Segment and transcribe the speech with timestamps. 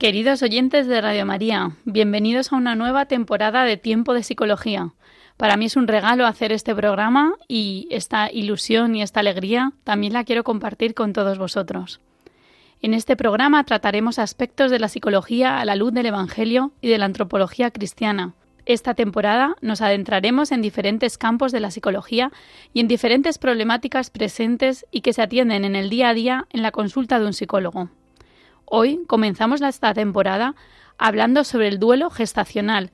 [0.00, 4.94] Queridos oyentes de Radio María, bienvenidos a una nueva temporada de Tiempo de Psicología.
[5.36, 10.14] Para mí es un regalo hacer este programa y esta ilusión y esta alegría también
[10.14, 12.00] la quiero compartir con todos vosotros.
[12.80, 16.96] En este programa trataremos aspectos de la psicología a la luz del Evangelio y de
[16.96, 18.32] la antropología cristiana.
[18.64, 22.32] Esta temporada nos adentraremos en diferentes campos de la psicología
[22.72, 26.62] y en diferentes problemáticas presentes y que se atienden en el día a día en
[26.62, 27.90] la consulta de un psicólogo.
[28.72, 30.54] Hoy comenzamos esta temporada
[30.96, 32.92] hablando sobre el duelo gestacional,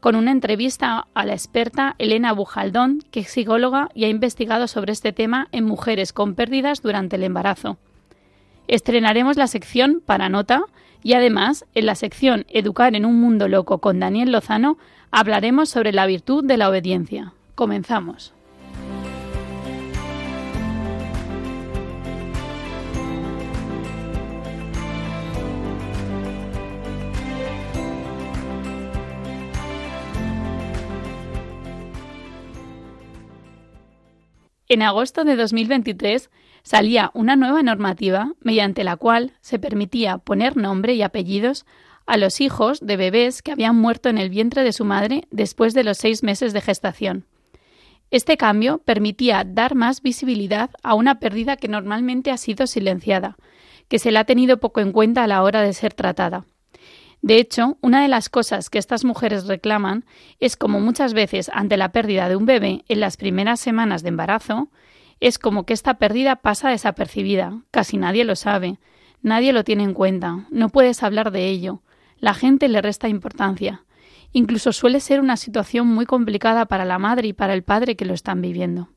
[0.00, 4.92] con una entrevista a la experta Elena Bujaldón, que es psicóloga y ha investigado sobre
[4.92, 7.78] este tema en mujeres con pérdidas durante el embarazo.
[8.68, 10.64] Estrenaremos la sección para nota
[11.02, 14.76] y además en la sección Educar en un mundo loco con Daniel Lozano
[15.10, 17.32] hablaremos sobre la virtud de la obediencia.
[17.54, 18.34] Comenzamos.
[34.74, 36.30] En agosto de 2023
[36.64, 41.64] salía una nueva normativa mediante la cual se permitía poner nombre y apellidos
[42.06, 45.74] a los hijos de bebés que habían muerto en el vientre de su madre después
[45.74, 47.24] de los seis meses de gestación.
[48.10, 53.36] Este cambio permitía dar más visibilidad a una pérdida que normalmente ha sido silenciada,
[53.86, 56.46] que se le ha tenido poco en cuenta a la hora de ser tratada.
[57.24, 60.04] De hecho, una de las cosas que estas mujeres reclaman
[60.40, 64.10] es como muchas veces ante la pérdida de un bebé en las primeras semanas de
[64.10, 64.68] embarazo,
[65.20, 68.78] es como que esta pérdida pasa desapercibida, casi nadie lo sabe,
[69.22, 71.80] nadie lo tiene en cuenta, no puedes hablar de ello,
[72.18, 73.86] la gente le resta importancia.
[74.32, 78.04] Incluso suele ser una situación muy complicada para la madre y para el padre que
[78.04, 78.90] lo están viviendo.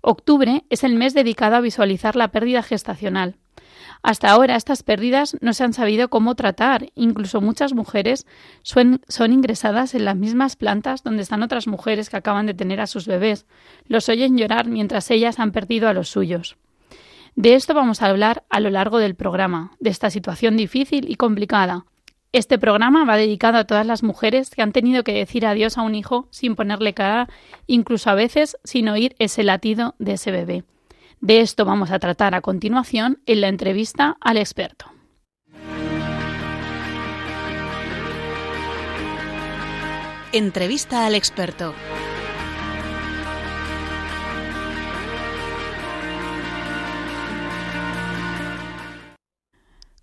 [0.00, 3.34] Octubre es el mes dedicado a visualizar la pérdida gestacional,
[4.02, 6.88] hasta ahora estas pérdidas no se han sabido cómo tratar.
[6.96, 8.26] Incluso muchas mujeres
[8.62, 12.88] son, ingresadas en las mismas plantas donde están otras mujeres que acaban de tener a
[12.88, 13.46] sus bebés.
[13.86, 16.56] Los oyen llorar mientras ellas han perdido a los suyos.
[17.36, 21.14] De esto vamos a hablar a lo largo del programa, de esta situación difícil y
[21.14, 21.86] complicada.
[22.32, 25.82] Este programa va dedicado a todas las mujeres que han tenido que decir adiós a
[25.82, 27.28] un hijo sin ponerle cara,
[27.66, 30.64] incluso a veces sin oír ese latido de ese bebé.
[31.22, 34.86] De esto vamos a tratar a continuación en la entrevista al experto.
[40.32, 41.74] Entrevista al experto.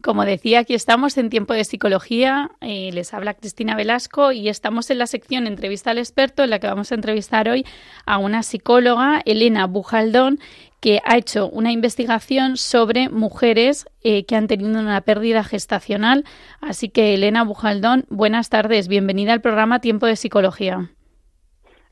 [0.09, 2.49] Como decía, aquí estamos en tiempo de psicología.
[2.61, 6.57] Eh, les habla Cristina Velasco y estamos en la sección Entrevista al experto, en la
[6.57, 7.63] que vamos a entrevistar hoy
[8.07, 10.39] a una psicóloga, Elena Bujaldón,
[10.81, 16.23] que ha hecho una investigación sobre mujeres eh, que han tenido una pérdida gestacional.
[16.59, 18.87] Así que, Elena Bujaldón, buenas tardes.
[18.87, 20.89] Bienvenida al programa Tiempo de Psicología.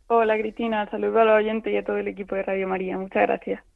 [0.07, 0.89] Hola, Cristina.
[0.89, 2.97] Saludos a los oyentes y a todo el equipo de Radio María.
[2.97, 3.66] Muchas gracias.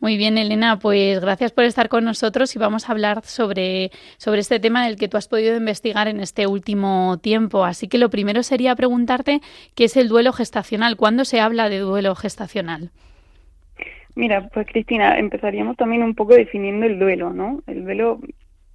[0.00, 4.40] Muy bien, Elena, pues gracias por estar con nosotros y vamos a hablar sobre, sobre
[4.40, 7.64] este tema del que tú has podido investigar en este último tiempo.
[7.64, 9.40] Así que lo primero sería preguntarte
[9.74, 10.96] qué es el duelo gestacional.
[10.96, 12.90] ¿Cuándo se habla de duelo gestacional?
[14.14, 17.62] Mira, pues Cristina, empezaríamos también un poco definiendo el duelo, ¿no?
[17.66, 18.20] El duelo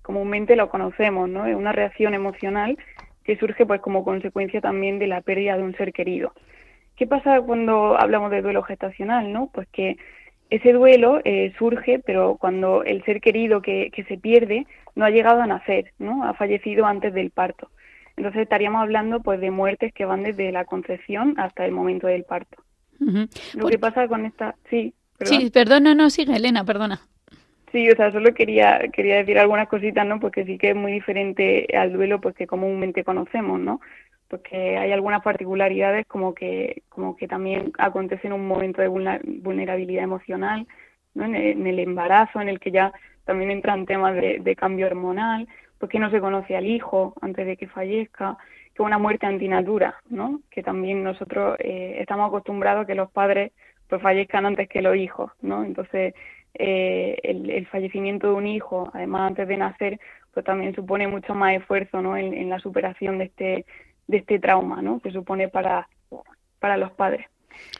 [0.02, 1.46] comúnmente lo conocemos, ¿no?
[1.46, 2.78] Es una reacción emocional
[3.24, 6.34] que surge pues como consecuencia también de la pérdida de un ser querido.
[6.96, 9.52] ¿Qué pasa cuando hablamos de duelo gestacional, no?
[9.54, 9.98] Pues que
[10.50, 14.66] ese duelo eh, surge, pero cuando el ser querido que, que se pierde
[14.96, 16.24] no ha llegado a nacer, ¿no?
[16.24, 17.70] Ha fallecido antes del parto.
[18.16, 22.24] Entonces estaríamos hablando pues de muertes que van desde la concepción hasta el momento del
[22.24, 22.64] parto.
[23.54, 24.94] Lo que pasa con esta, sí,
[25.26, 27.02] Sí, perdón, no, no, sigue Elena, perdona.
[27.72, 30.20] Sí, o sea, solo quería quería decir algunas cositas, ¿no?
[30.20, 33.82] Porque sí que es muy diferente al duelo pues que comúnmente conocemos, ¿no?
[34.30, 40.04] Porque hay algunas particularidades como que como que también acontece en un momento de vulnerabilidad
[40.04, 40.68] emocional,
[41.14, 41.26] ¿no?
[41.26, 41.36] En
[41.66, 42.92] el, embarazo, en el que ya
[43.26, 45.48] también entran temas de, cambio hormonal,
[45.78, 48.38] pues que no se conoce al hijo antes de que fallezca,
[48.74, 50.42] que una muerte antinatura, ¿no?
[50.50, 53.52] Que también nosotros eh, estamos acostumbrados a que los padres
[53.90, 55.64] pues fallezcan antes que los hijos, ¿no?
[55.64, 56.14] Entonces,
[56.54, 60.00] eh, el, fallecimiento de un hijo, además antes de nacer,
[60.34, 62.18] pues también supone mucho más esfuerzo, ¿no?
[62.18, 63.66] En, en la superación de este,
[64.08, 65.00] de este trauma, ¿no?
[65.00, 65.88] Que supone para,
[66.60, 67.28] para los padres.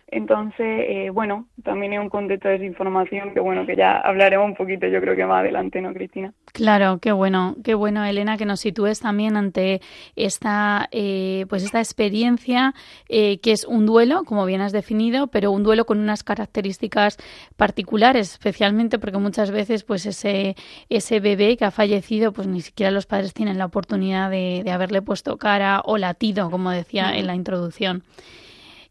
[0.10, 4.56] Entonces, eh, bueno, también es un contexto de desinformación que, bueno, que ya hablaremos un
[4.56, 6.34] poquito, yo creo que más adelante, ¿no, Cristina?
[6.54, 9.82] Claro, qué bueno, qué bueno, Elena, que nos sitúes también ante
[10.16, 12.74] esta, eh, pues esta experiencia
[13.10, 17.18] eh, que es un duelo, como bien has definido, pero un duelo con unas características
[17.58, 20.56] particulares, especialmente porque muchas veces, pues ese,
[20.88, 24.72] ese bebé que ha fallecido, pues ni siquiera los padres tienen la oportunidad de, de
[24.72, 28.04] haberle puesto cara o latido, como decía en la introducción.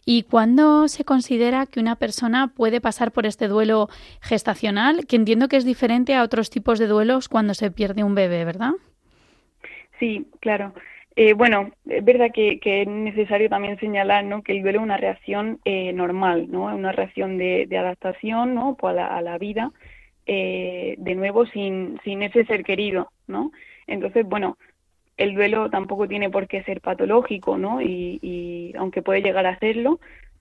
[0.08, 3.88] ¿Y cuándo se considera que una persona puede pasar por este duelo
[4.22, 5.04] gestacional?
[5.08, 8.44] Que entiendo que es diferente a otros tipos de duelos cuando se pierde un bebé,
[8.44, 8.70] ¿verdad?
[9.98, 10.74] Sí, claro.
[11.16, 14.42] Eh, bueno, es verdad que, es necesario también señalar ¿no?
[14.42, 16.66] que el duelo es una reacción eh, normal, ¿no?
[16.66, 18.76] una reacción de, adaptación ¿no?
[18.78, 19.72] pues a, la, vida,
[20.24, 23.10] eh, de nuevo sin, sin ese ser querido.
[23.26, 23.50] ¿no?
[23.88, 24.56] Entonces, bueno,
[25.16, 27.80] el duelo tampoco tiene por qué ser patológico, ¿no?
[27.80, 29.98] Y, aunque puede llegar a serlo,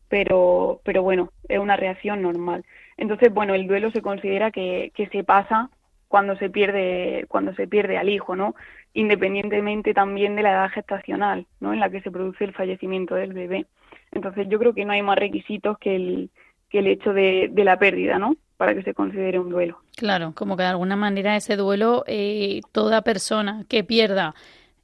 [0.09, 2.65] pero, pero bueno, es una reacción normal.
[2.97, 5.69] Entonces, bueno, el duelo se considera que, que se pasa
[6.07, 8.55] cuando se pierde, cuando se pierde al hijo, ¿no?
[8.93, 11.73] Independientemente también de la edad gestacional, ¿no?
[11.73, 13.65] En la que se produce el fallecimiento del bebé.
[14.11, 16.29] Entonces, yo creo que no hay más requisitos que el,
[16.69, 18.35] que el hecho de, de la pérdida, ¿no?
[18.57, 19.79] Para que se considere un duelo.
[19.97, 24.35] Claro, como que de alguna manera ese duelo, eh, toda persona que pierda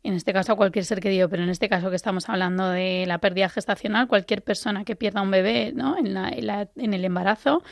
[0.04, 3.06] en este caso a cualquier ser querido, pero en este caso que estamos hablando de
[3.08, 5.98] la pérdida gestacional, cualquier persona que pierda un bebé ¿no?
[5.98, 7.64] en, la, en, el embarazo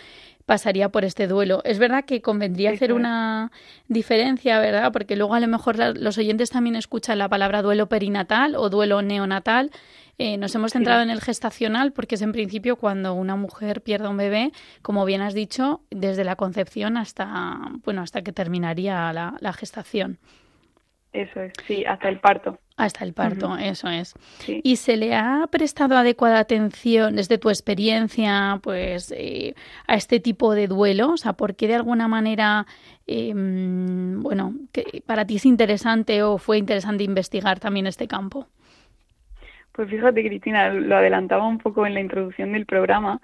[0.45, 1.61] pasaría por este duelo.
[1.63, 3.51] Es verdad que convendría hacer una
[3.87, 4.91] diferencia, ¿verdad?
[4.91, 9.01] Porque luego a lo mejor los oyentes también escuchan la palabra duelo perinatal o duelo
[9.01, 9.71] neonatal.
[10.17, 14.07] Eh, nos hemos centrado en el gestacional porque es en principio cuando una mujer pierde
[14.07, 14.51] un bebé,
[14.81, 20.19] como bien has dicho, desde la concepción hasta, bueno, hasta que terminaría la gestación.
[21.11, 22.59] Eso es, sí, hasta el parto.
[22.77, 24.13] Hasta el parto, eso es.
[24.47, 29.53] ¿Y se le ha prestado adecuada atención desde tu experiencia pues, eh,
[29.85, 31.11] a este tipo de duelo?
[31.11, 32.67] O sea, ¿por qué de alguna manera,
[33.05, 38.47] em, bueno, que para ti es interesante o fue interesante investigar también este campo?
[39.73, 43.19] Pues fíjate, Cristina, lo adelantaba un poco en la introducción del programa,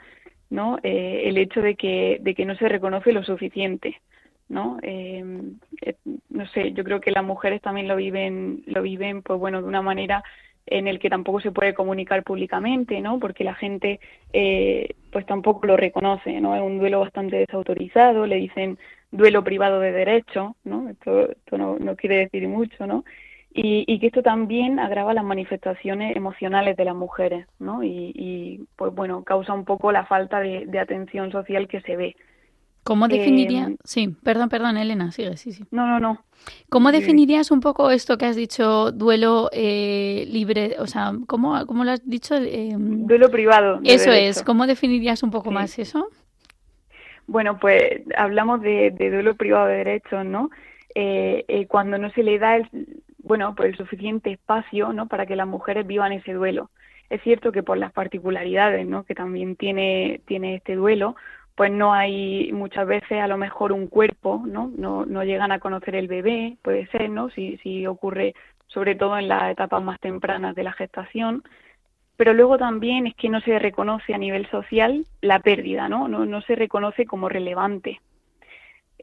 [0.49, 0.79] ¿no?
[0.83, 4.01] Eh, el hecho de que, de que no se reconoce lo suficiente.
[4.49, 4.77] ¿No?
[4.81, 5.95] Em, eh,
[6.29, 9.67] no sé, yo creo que las mujeres también lo viven, lo viven, pues bueno, de
[9.67, 10.23] una manera
[10.67, 13.19] en el que tampoco se puede comunicar públicamente, ¿no?
[13.19, 13.99] Porque la gente,
[14.33, 16.55] eh, pues tampoco lo reconoce, ¿no?
[16.55, 18.77] Es un duelo bastante desautorizado, le dicen
[19.11, 20.89] duelo privado de derecho, ¿no?
[20.89, 23.05] Esto, esto no, no quiere decir mucho, ¿no?
[23.53, 27.83] Y, y, que esto también agrava las manifestaciones emocionales de las mujeres, ¿no?
[27.83, 31.95] Y, y pues bueno, causa un poco la falta de, de atención social que se
[31.95, 32.15] ve.
[32.85, 33.69] ¿Cómo definirías?
[33.69, 35.63] Em, sí, perdón, perdón, Elena, sigue, sí, sí.
[35.71, 36.23] No, no, no.
[36.69, 40.75] ¿Cómo definirías un poco esto que has dicho, duelo eh, libre?
[40.77, 42.35] O sea, ¿cómo, cómo lo has dicho?
[42.35, 43.79] Em, duelo privado.
[43.83, 46.09] Eso es, ¿cómo definirías un poco más eso?
[47.25, 50.51] Bueno, pues hablamos de, duelo privado de derechos, ¿no?
[50.93, 52.69] Eh, eh, cuando no se le da el,
[53.17, 55.07] bueno, pues el suficiente espacio, ¿no?
[55.07, 56.69] Para que las mujeres vivan ese duelo.
[57.09, 59.05] Es cierto que por las particularidades, ¿no?
[59.05, 61.15] Que también tiene, tiene este duelo,
[61.55, 64.71] pues no hay muchas veces a lo mejor un cuerpo, ¿no?
[64.75, 67.29] No, no llegan a conocer el bebé, puede ser, ¿no?
[67.29, 68.35] Si, si ocurre
[68.67, 71.43] sobre todo en las etapas más tempranas de la gestación,
[72.17, 76.07] pero luego también es que no se reconoce a nivel social la pérdida, ¿no?
[76.07, 78.01] No, no se reconoce como relevante.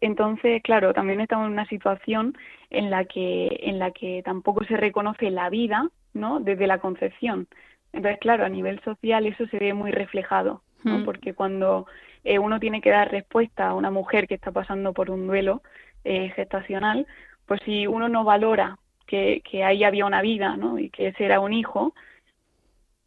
[0.00, 2.36] Entonces, claro, también estamos en una situación
[2.70, 6.40] en la que, en la que tampoco se reconoce la vida, ¿no?
[6.40, 7.46] Desde la concepción.
[7.92, 10.98] Entonces, claro, a nivel social eso se ve muy reflejado, ¿no?
[10.98, 11.04] Mm.
[11.04, 11.86] Porque cuando
[12.24, 15.62] eh, uno tiene que dar respuesta a una mujer que está pasando por un duelo
[16.04, 17.06] eh, gestacional,
[17.46, 20.78] pues si uno no valora que, que ahí había una vida ¿no?
[20.78, 21.94] y que ese era un hijo,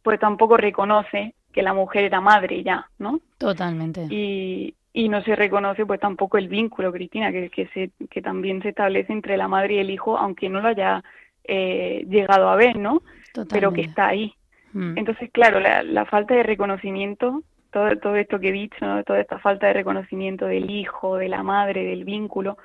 [0.02, 3.20] pues tampoco reconoce que la mujer era madre ya, ¿no?
[3.38, 4.06] Totalmente.
[4.10, 8.62] Y, y no se reconoce pues tampoco el vínculo, Cristina, que, que, se, que también
[8.62, 11.02] se establece entre la madre y el hijo, aunque no lo haya
[11.44, 13.02] eh, llegado a ver, ¿no?
[13.50, 14.34] Pero que está ahí.
[14.72, 14.98] Mm.
[14.98, 17.42] Entonces, claro, la, la, falta de reconocimiento
[17.76, 21.42] todo, todo esto que he dicho, toda esta falta de reconocimiento del hijo, de la
[21.42, 22.56] madre, del vínculo,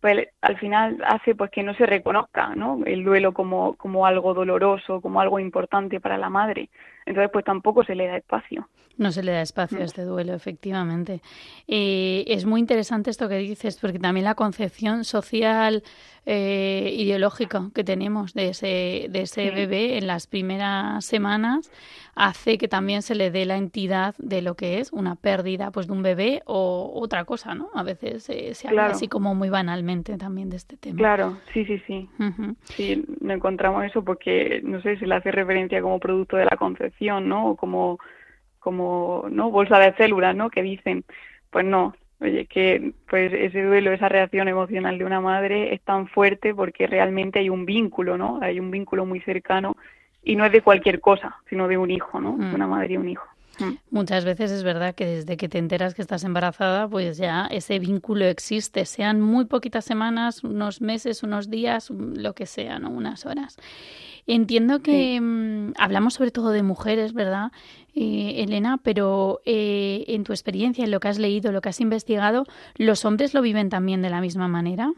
[0.00, 2.80] pues al final hace pues que no se reconozca ¿no?
[2.86, 6.70] el duelo como, como algo doloroso, como algo importante para la madre,
[7.04, 8.68] Entonces, pues tampoco se le da espacio.
[8.96, 9.84] No se le da espacio a mm.
[9.84, 11.20] este duelo, efectivamente.
[11.66, 15.82] Eh, es muy interesante esto que dices, porque también la concepción social
[16.26, 21.70] eh, ideológica que tenemos de ese, de ese bebé en las primeras semanas
[22.14, 25.86] hace que también se le dé la entidad de lo que es una pérdida pues
[25.86, 27.70] de un bebé o otra cosa, ¿no?
[27.74, 30.96] A veces eh, se habla así como muy banalmente también de este tema.
[30.96, 32.08] Claro, sí, sí, sí.
[32.64, 36.56] Sí, no encontramos eso porque, no sé, se le hace referencia como producto de la
[36.56, 37.50] concepción, ¿no?
[37.50, 37.98] O como
[38.58, 40.50] como no bolsa de células, ¿no?
[40.50, 41.04] Que dicen,
[41.50, 46.06] pues no, oye, que pues ese duelo, esa reacción emocional de una madre es tan
[46.06, 48.38] fuerte porque realmente hay un vínculo, ¿no?
[48.42, 49.76] Hay un vínculo muy cercano
[50.22, 52.36] y no es de cualquier cosa, sino de un hijo, ¿no?
[52.36, 52.70] De una mm.
[52.70, 53.26] madre y un hijo.
[53.58, 53.74] Mm.
[53.90, 57.78] Muchas veces es verdad que desde que te enteras que estás embarazada, pues ya ese
[57.78, 62.90] vínculo existe, sean muy poquitas semanas, unos meses, unos días, lo que sea, ¿no?
[62.90, 63.56] Unas horas.
[64.26, 67.52] Entiendo que mm, hablamos sobre todo de mujeres, ¿verdad,
[67.94, 68.78] eh, Elena?
[68.82, 72.44] Pero eh, en tu experiencia, en lo que has leído, lo que has investigado,
[72.76, 74.92] ¿los hombres lo viven también de la misma manera?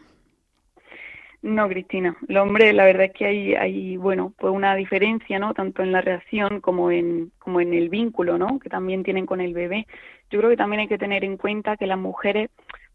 [1.43, 2.17] No, Cristina.
[2.29, 5.55] El hombre, la verdad es que hay, hay, bueno, pues una diferencia, ¿no?
[5.55, 8.61] Tanto en la reacción como en, como en el vínculo, ¿no?
[8.61, 9.89] Que también tienen con el bebé.
[10.31, 12.51] Yo creo que también hay que tener en cuenta que las mujeres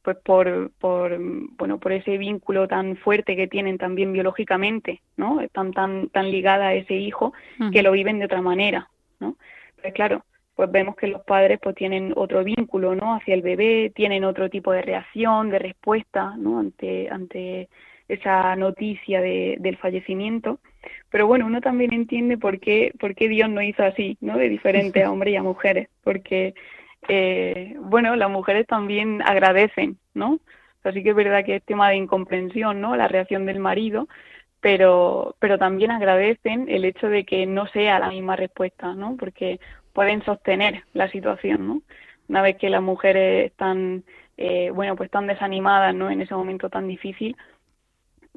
[0.07, 5.73] pues por, por bueno por ese vínculo tan fuerte que tienen también biológicamente no están
[5.73, 7.33] tan tan ligadas a ese hijo
[7.73, 8.89] que lo viven de otra manera
[9.19, 9.35] no
[9.81, 10.23] pues claro
[10.55, 14.49] pues vemos que los padres pues tienen otro vínculo no hacia el bebé tienen otro
[14.49, 17.67] tipo de reacción de respuesta no ante ante
[18.07, 20.59] esa noticia de, del fallecimiento
[21.09, 24.49] pero bueno uno también entiende por qué por qué Dios no hizo así no de
[24.49, 26.53] diferente a hombres y a mujeres porque
[27.07, 30.39] eh, bueno, las mujeres también agradecen, ¿no?
[30.83, 32.95] Así que es verdad que es tema de incomprensión, ¿no?
[32.95, 34.07] La reacción del marido,
[34.61, 39.15] pero, pero también agradecen el hecho de que no sea la misma respuesta, ¿no?
[39.17, 39.59] Porque
[39.93, 41.81] pueden sostener la situación, ¿no?
[42.29, 44.03] Una vez que las mujeres están,
[44.37, 46.09] eh, bueno, pues están desanimadas, ¿no?
[46.09, 47.37] En ese momento tan difícil,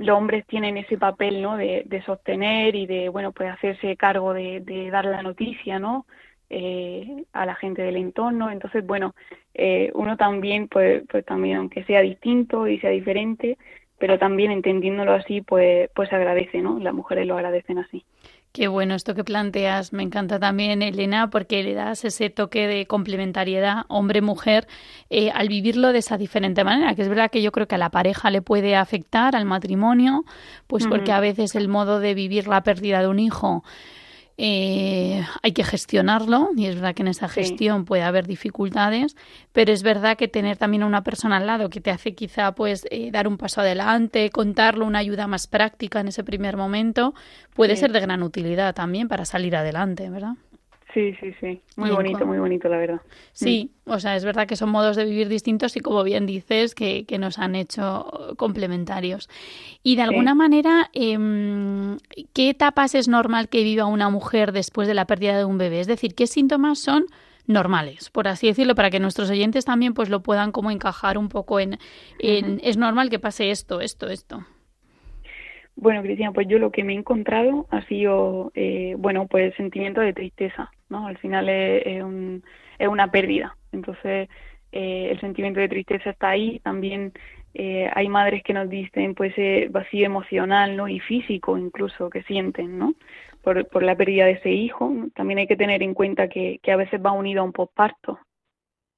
[0.01, 1.57] los hombres tienen ese papel, ¿no?
[1.57, 6.07] De, sostener y de, bueno, pues hacerse cargo de, de dar la noticia, ¿no?
[6.51, 8.51] eh, a la gente del entorno.
[8.51, 9.15] Entonces, bueno,
[9.55, 13.57] eh, uno también, pues, pues también, aunque sea distinto y sea diferente,
[13.99, 16.79] pero también entendiéndolo así, pues, pues agradece, ¿no?
[16.81, 18.05] Las mujeres lo agradecen así.
[18.53, 19.93] Qué bueno esto que planteas.
[19.93, 24.67] Me encanta también, Elena, porque le das ese toque de complementariedad hombre-mujer
[25.09, 27.79] eh, al vivirlo de esa diferente manera, que es verdad que yo creo que a
[27.79, 30.25] la pareja le puede afectar, al matrimonio,
[30.67, 33.63] pues porque a veces el modo de vivir la pérdida de un hijo
[34.43, 39.15] eh, hay que gestionarlo y es verdad que en esa gestión puede haber dificultades,
[39.53, 42.53] pero es verdad que tener también a una persona al lado que te hace quizá
[42.55, 47.13] pues eh, dar un paso adelante, contarlo, una ayuda más práctica en ese primer momento,
[47.53, 50.37] puede ser de gran utilidad también para salir adelante, ¿verdad?
[50.93, 51.61] Sí, sí, sí.
[51.77, 53.01] Muy bonito, muy bonito, la verdad.
[53.33, 53.91] Sí, mm.
[53.91, 57.05] o sea, es verdad que son modos de vivir distintos y, como bien dices, que,
[57.07, 59.29] que nos han hecho complementarios.
[59.83, 61.97] Y de alguna manera, eh,
[62.33, 65.81] ¿qué etapas es normal que viva una mujer después de la pérdida de un bebé?
[65.81, 67.07] Es decir, ¿qué síntomas son
[67.47, 71.29] normales, por así decirlo, para que nuestros oyentes también pues lo puedan como encajar un
[71.29, 71.79] poco en,
[72.19, 74.45] en es normal que pase esto, esto, esto?
[75.81, 79.57] Bueno, Cristina, pues yo lo que me he encontrado ha sido, eh, bueno, pues el
[79.57, 81.07] sentimiento de tristeza, ¿no?
[81.07, 82.45] Al final es, es, un,
[82.79, 83.57] es una pérdida.
[83.73, 84.29] Entonces,
[84.73, 86.59] eh, el sentimiento de tristeza está ahí.
[86.59, 87.15] También
[87.55, 90.87] eh, hay madres que nos dicen, pues, ese vacío emocional, ¿no?
[90.87, 92.93] Y físico incluso que sienten, ¿no?
[93.43, 94.93] Por, por la pérdida de ese hijo.
[95.15, 98.19] También hay que tener en cuenta que, que a veces va unido a un posparto,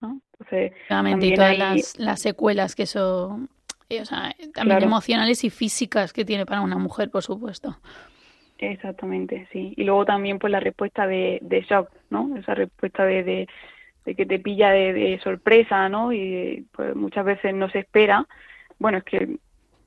[0.00, 0.20] ¿no?
[0.32, 0.72] Entonces,
[1.20, 3.38] y todas las, las secuelas que eso
[4.00, 7.76] o sea, también emocionales y físicas que tiene para una mujer, por supuesto.
[8.58, 9.75] Exactamente, sí.
[9.76, 12.37] Y luego también pues la respuesta de, de shock, ¿no?
[12.37, 13.49] Esa respuesta de,
[14.04, 16.12] de, que te pilla de, sorpresa, ¿no?
[16.12, 18.26] Y pues muchas veces no se espera.
[18.78, 19.37] Bueno, es que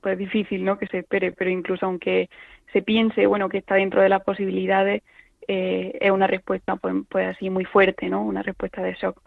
[0.01, 0.77] pues es difícil, ¿no?
[0.77, 2.29] Que se espere, pero incluso aunque
[2.73, 5.03] se piense, bueno, que está dentro de las posibilidades,
[5.47, 8.23] eh, es una respuesta pues, pues así muy fuerte, ¿no?
[8.23, 9.21] Una respuesta de shock.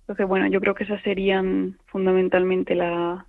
[0.00, 3.27] Entonces, bueno, yo creo que esas serían fundamentalmente la,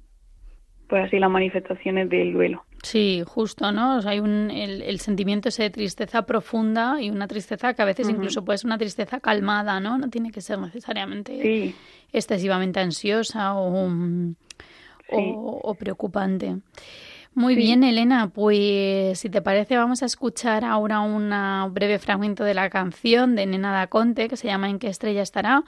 [0.89, 2.65] pues así las manifestaciones del duelo.
[2.81, 4.00] Sí, justo, ¿no?
[4.05, 8.43] hay un, el, sentimiento ese de tristeza profunda y una tristeza que a veces incluso
[8.43, 9.98] puede ser una tristeza calmada, ¿no?
[9.98, 11.75] No tiene que ser necesariamente
[12.12, 13.88] excesivamente ansiosa o,
[15.10, 16.55] o, preocupante.
[17.36, 21.31] Muy bien, Elena, pues si te parece vamos a escuchar ahora un
[21.74, 25.22] breve fragmento de la canción de Nena da Conte que se llama ¿En qué estrella
[25.22, 25.63] estará?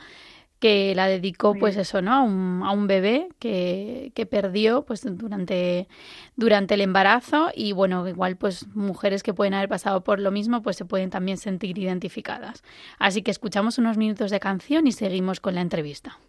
[0.61, 2.13] Que la dedicó pues eso, ¿no?
[2.13, 5.87] A un, a un bebé que, que, perdió pues durante,
[6.35, 10.61] durante el embarazo y bueno, igual pues mujeres que pueden haber pasado por lo mismo
[10.61, 12.63] pues se pueden también sentir identificadas.
[12.99, 16.19] Así que escuchamos unos minutos de canción y seguimos con la entrevista.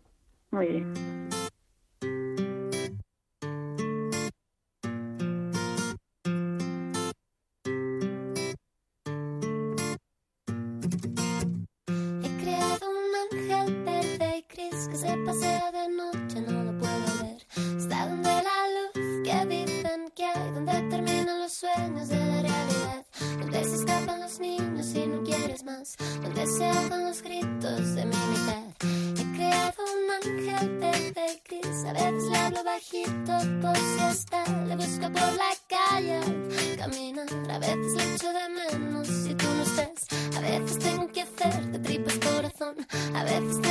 [0.51, 1.42] Muy bien.
[26.53, 28.63] observan los gritos de mi mitad.
[29.19, 34.77] He creado un ángel bebé gris, a veces le hablo bajito por si está, le
[34.77, 36.21] busco por la calle,
[36.77, 41.23] camina, a veces le echo de menos si tú no estás, a veces tengo que
[41.23, 42.77] hacer de tripas corazón,
[43.15, 43.62] a veces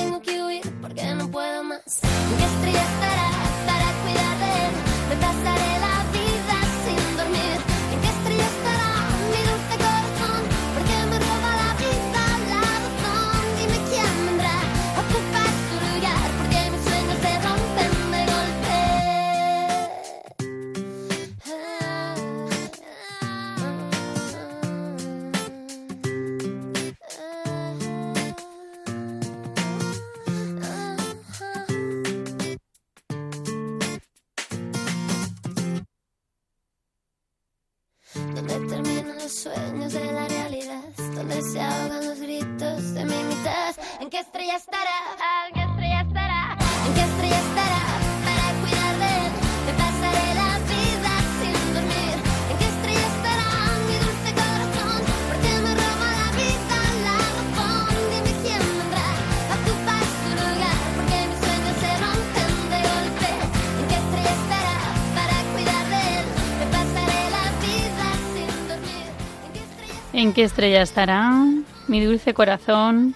[70.31, 71.43] ¿En qué estrella estará
[71.89, 73.15] mi dulce corazón?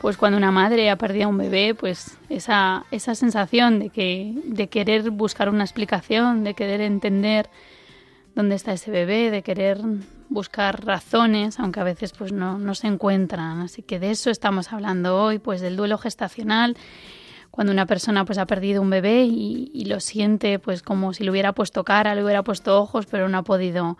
[0.00, 4.34] Pues cuando una madre ha perdido a un bebé, pues esa, esa sensación de, que,
[4.44, 7.50] de querer buscar una explicación, de querer entender
[8.36, 9.80] dónde está ese bebé, de querer
[10.28, 13.58] buscar razones, aunque a veces pues no, no se encuentran.
[13.62, 16.76] Así que de eso estamos hablando hoy, pues del duelo gestacional
[17.50, 21.24] cuando una persona pues ha perdido un bebé y, y, lo siente pues como si
[21.24, 23.98] le hubiera puesto cara, le hubiera puesto ojos, pero no ha podido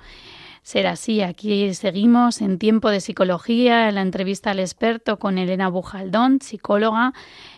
[0.63, 1.23] ser así.
[1.23, 7.13] Aquí seguimos en tiempo de psicología, en la entrevista al experto con Elena Bujaldón, psicóloga,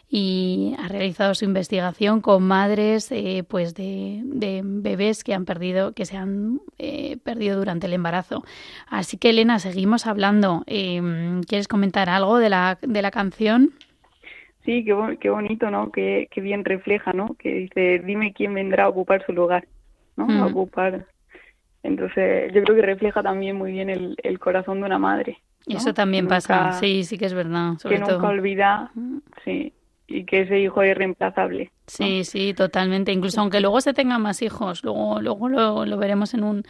[0.08, 6.04] y ha realizado su investigación con madres eh, pues de, bebés que han perdido, que
[6.04, 8.44] se han eh, perdido durante el embarazo.
[8.88, 10.64] Así que Elena, seguimos hablando.
[10.66, 13.70] Em, ¿Quieres comentar algo de la, de la canción?
[14.66, 15.90] Sí, qué, qué bonito, ¿no?
[15.90, 17.34] Qué, qué, bien refleja, ¿no?
[17.38, 19.66] Que dice, dime quién vendrá a ocupar su lugar,
[20.16, 20.24] ¿no?
[20.24, 20.42] A mm.
[20.42, 21.06] ocupar
[21.82, 25.38] entonces, yo creo que refleja también muy bien el, el corazón de una madre.
[25.66, 27.74] Eso también pasa, sí, sí que es verdad.
[27.88, 28.90] que nunca olvida,
[29.44, 29.72] sí,
[30.08, 31.70] y que ese hijo es irreemplazable.
[31.86, 33.12] Sí, sí, totalmente.
[33.12, 36.64] Incluso aunque luego se tengan más hijos, luego, luego lo, lo, veremos en un,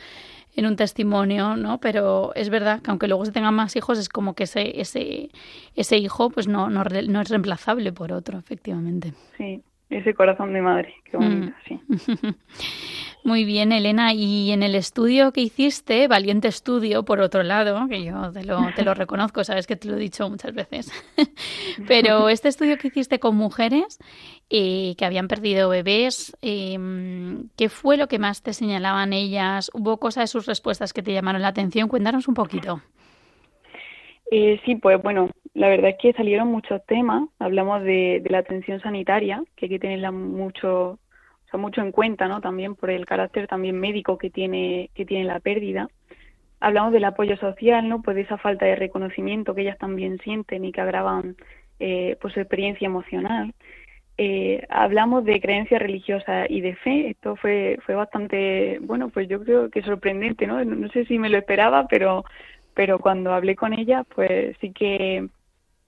[0.54, 1.78] en un testimonio, ¿no?
[1.78, 5.30] Pero es verdad que aunque luego se tengan más hijos, es como que ese, ese,
[5.74, 9.14] ese hijo pues no, no, no es reemplazable por otro, efectivamente.
[9.38, 11.96] Sí, ese corazón de madre, qué bonito, mm.
[11.98, 12.16] sí.
[13.24, 14.12] Muy bien, Elena.
[14.12, 18.58] Y en el estudio que hiciste, valiente estudio, por otro lado, que yo te lo,
[18.74, 20.90] te lo reconozco, sabes que te lo he dicho muchas veces,
[21.86, 23.98] pero este estudio que hiciste con mujeres
[24.50, 26.76] eh, que habían perdido bebés, eh,
[27.56, 29.70] ¿qué fue lo que más te señalaban ellas?
[29.72, 31.88] ¿Hubo cosas de sus respuestas que te llamaron la atención?
[31.88, 32.80] Cuéntanos un poquito.
[34.32, 37.28] Eh, sí, pues bueno, la verdad es que salieron muchos temas.
[37.38, 40.98] Hablamos de, de la atención sanitaria, que hay que tenerla mucho
[41.58, 42.40] mucho en cuenta, ¿no?
[42.40, 45.88] También por el carácter también médico que tiene, que tiene la pérdida.
[46.60, 48.02] Hablamos del apoyo social, ¿no?
[48.02, 51.36] Pues de esa falta de reconocimiento que ellas también sienten y que agravan
[51.80, 53.52] eh, pues su experiencia emocional.
[54.18, 57.10] Eh, hablamos de creencia religiosa y de fe.
[57.10, 60.64] Esto fue, fue bastante, bueno, pues yo creo que sorprendente, ¿no?
[60.64, 62.24] No sé si me lo esperaba, pero,
[62.74, 65.28] pero cuando hablé con ella, pues sí que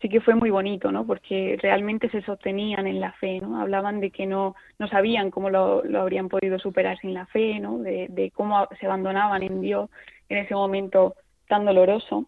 [0.05, 1.07] sí que fue muy bonito, ¿no?
[1.07, 3.59] Porque realmente se sostenían en la fe, ¿no?
[3.59, 7.79] Hablaban de que no, no sabían cómo lo, habrían podido superar sin la fe, ¿no?
[7.79, 9.88] De, de, cómo se abandonaban en Dios
[10.29, 11.14] en ese momento
[11.49, 12.27] tan doloroso.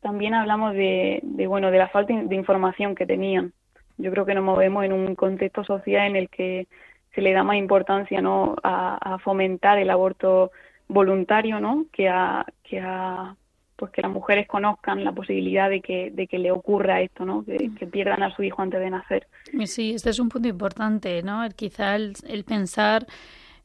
[0.00, 3.52] También hablamos de, de, bueno, de la falta de información que tenían.
[3.98, 6.66] Yo creo que nos movemos en un contexto social en el que
[7.14, 8.56] se le da más importancia, ¿no?
[8.62, 10.50] A, a fomentar el aborto
[10.88, 11.84] voluntario, ¿no?
[11.92, 13.36] Que a, que a
[13.80, 17.42] pues que las mujeres conozcan la posibilidad de que, de que le ocurra esto, ¿no?
[17.42, 19.26] Que, pierdan a su hijo antes de nacer.
[19.64, 21.42] Sí, este es un punto importante, ¿no?
[21.42, 23.06] El, quizá el, pensar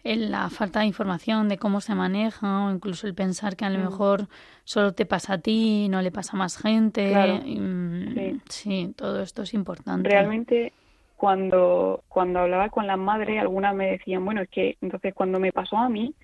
[0.05, 3.69] en la falta de información de cómo se maneja o incluso el pensar que a
[3.69, 3.83] lo mm.
[3.83, 4.27] mejor
[4.63, 7.13] solo te pasa a ti, no le pasa a más gente.
[7.45, 8.93] Mm, sí.
[8.95, 10.07] todo esto es importante.
[10.07, 10.71] Realmente
[11.17, 15.51] cuando, cuando hablaba con las madres, algunas me decían, bueno, es que entonces cuando me
[15.51, 16.15] pasó a mí,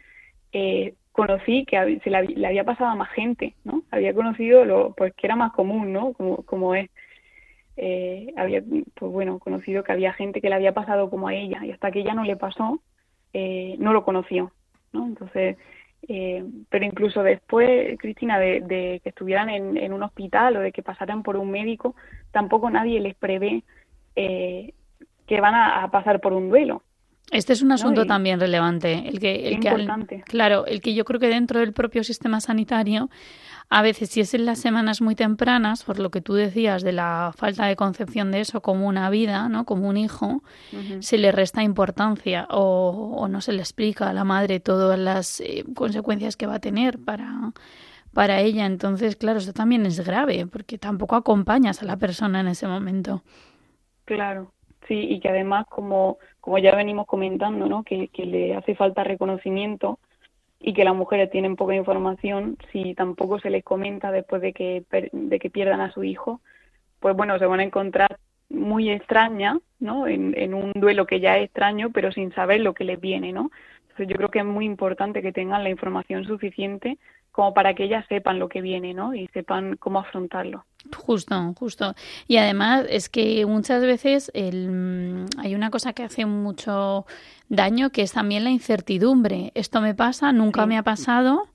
[0.54, 3.84] eh, conocí que se le, había pasado a más gente, ¿no?
[3.92, 6.14] Había conocido lo, pues que era más común, ¿no?
[6.14, 6.90] Como, como es.
[7.78, 8.64] Eh, había,
[8.96, 11.92] pues bueno, conocido que había gente que le había pasado como a ella y hasta
[11.92, 12.82] que ella no le pasó,
[13.34, 14.52] eh, no lo conoció,
[14.94, 15.06] ¿no?
[15.06, 15.58] Entonces,
[16.08, 20.82] eh, pero incluso después, Cristina, de, que estuvieran en, en, un hospital o de que
[20.82, 21.96] pasaran por un médico,
[22.32, 23.64] tampoco nadie les prevé
[24.16, 26.82] que van a pasar por un duelo.
[27.32, 31.20] Este es un asunto también relevante, el que, el que claro, el que yo creo
[31.20, 33.10] que dentro del propio sistema sanitario,
[33.70, 36.92] a veces si es en las semanas muy tempranas, por lo que tú decías de
[36.92, 39.64] la falta de concepción de eso como una vida, ¿no?
[39.64, 40.44] Como un hijo,
[41.00, 45.64] se le resta importancia o, no se le explica a la madre todas las eh,
[45.74, 47.54] consecuencias que va a tener para
[48.14, 48.66] para ella.
[48.66, 53.24] Entonces, claro, esto también es grave porque tampoco acompañas a la persona en ese momento.
[54.04, 54.54] Claro,
[54.88, 57.84] sí, y que además como como ya venimos comentando, ¿no?
[57.84, 60.00] que, le hace falta reconocimiento
[60.60, 64.84] y que las mujeres tienen poca información, si tampoco se les comenta después de que,
[65.12, 66.42] de que pierdan a su hijo,
[67.00, 68.18] pues bueno, se van a encontrar
[68.50, 70.08] muy extraña, ¿no?
[70.08, 73.32] En, en, un duelo que ya es extraño, pero sin saber lo que les viene,
[73.32, 73.50] ¿no?
[73.82, 76.98] Entonces yo creo que es muy importante que tengan la información suficiente
[77.32, 79.14] como para que ellas sepan lo que viene, ¿no?
[79.16, 80.66] Y sepan cómo afrontarlo.
[80.98, 81.96] Justo, justo.
[82.28, 87.06] Y además es que muchas veces el, mm, hay una cosa que hace mucho
[87.50, 89.52] daño, que es también la incertidumbre.
[89.54, 91.51] Esto me pasa, nunca me ha pasado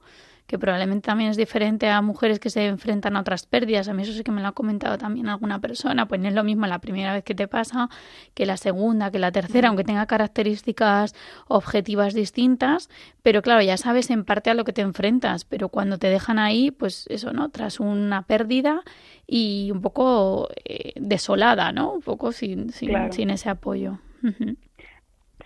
[0.46, 3.88] que probablemente también es diferente a mujeres que se enfrentan a otras pérdidas.
[3.88, 6.06] A mí eso sí que me lo ha comentado también alguna persona.
[6.06, 7.88] Pues no es lo mismo la primera vez que te pasa
[8.34, 11.14] que la segunda, que la tercera, aunque tenga características
[11.48, 12.88] objetivas distintas.
[13.22, 15.44] Pero claro, ya sabes en parte a lo que te enfrentas.
[15.44, 17.48] Pero cuando te dejan ahí, pues eso, ¿no?
[17.50, 18.82] Tras una pérdida
[19.26, 21.92] y un poco eh, desolada, ¿no?
[21.94, 23.98] Un poco sin, sin, ese apoyo.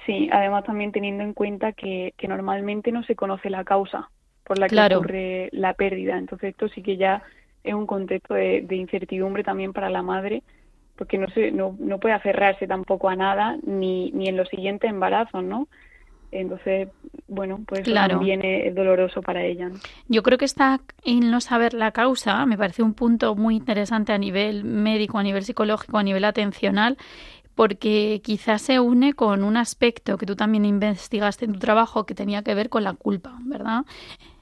[0.04, 4.10] Sí, además también teniendo en cuenta que, que normalmente no se conoce la causa
[4.50, 6.18] por la que ocurre la pérdida.
[6.18, 7.22] Entonces esto sí que ya
[7.62, 10.42] es un contexto de, incertidumbre también para la madre,
[10.96, 14.90] porque no, se, no, no puede aferrarse tampoco a nada, ni, ni en los siguientes
[14.90, 15.68] embarazos, ¿no?
[16.32, 16.88] Entonces,
[17.28, 19.70] bueno, pues también es doloroso para ella.
[20.08, 24.12] Yo creo que está en no saber la causa, me parece un punto muy interesante
[24.12, 26.96] a nivel médico, a nivel psicológico, a nivel atencional,
[27.54, 32.16] porque quizás se une con un aspecto que tú también investigaste en tu trabajo que
[32.16, 33.84] tenía que ver con la culpa, ¿verdad?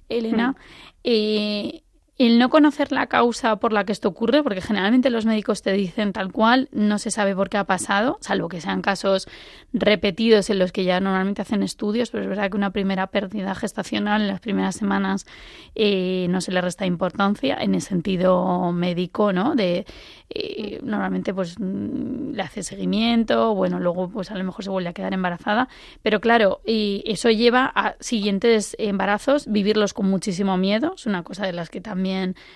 [0.09, 0.57] Elena,
[1.05, 1.83] eh,
[2.18, 5.72] el no conocer la causa por la que esto ocurre, porque generalmente los médicos te
[5.72, 9.28] dicen tal cual, no se sabe por qué ha pasado, salvo que sean casos
[9.72, 13.54] repetidos en los que ya normalmente hacen estudios, pero es verdad que una primera pérdida
[13.54, 15.26] gestacional en las primeras semanas
[15.76, 19.54] eh, no se le resta importancia en el sentido médico, ¿no?
[19.54, 19.87] De
[20.31, 24.88] eh, normalmente pues mm, le hace seguimiento, bueno, luego pues a lo mejor se vuelve
[24.88, 25.68] a quedar embarazada,
[26.02, 31.46] pero claro, y eso lleva a siguientes embarazos vivirlos con muchísimo miedo, es una cosa
[31.46, 32.08] de las que también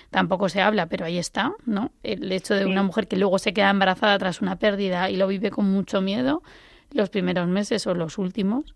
[0.09, 1.91] tampoco se habla, pero ahí está, ¿no?
[2.03, 5.27] El hecho de una mujer que luego se queda embarazada tras una pérdida y lo
[5.27, 6.43] vive con mucho miedo
[6.91, 8.75] los primeros meses o los últimos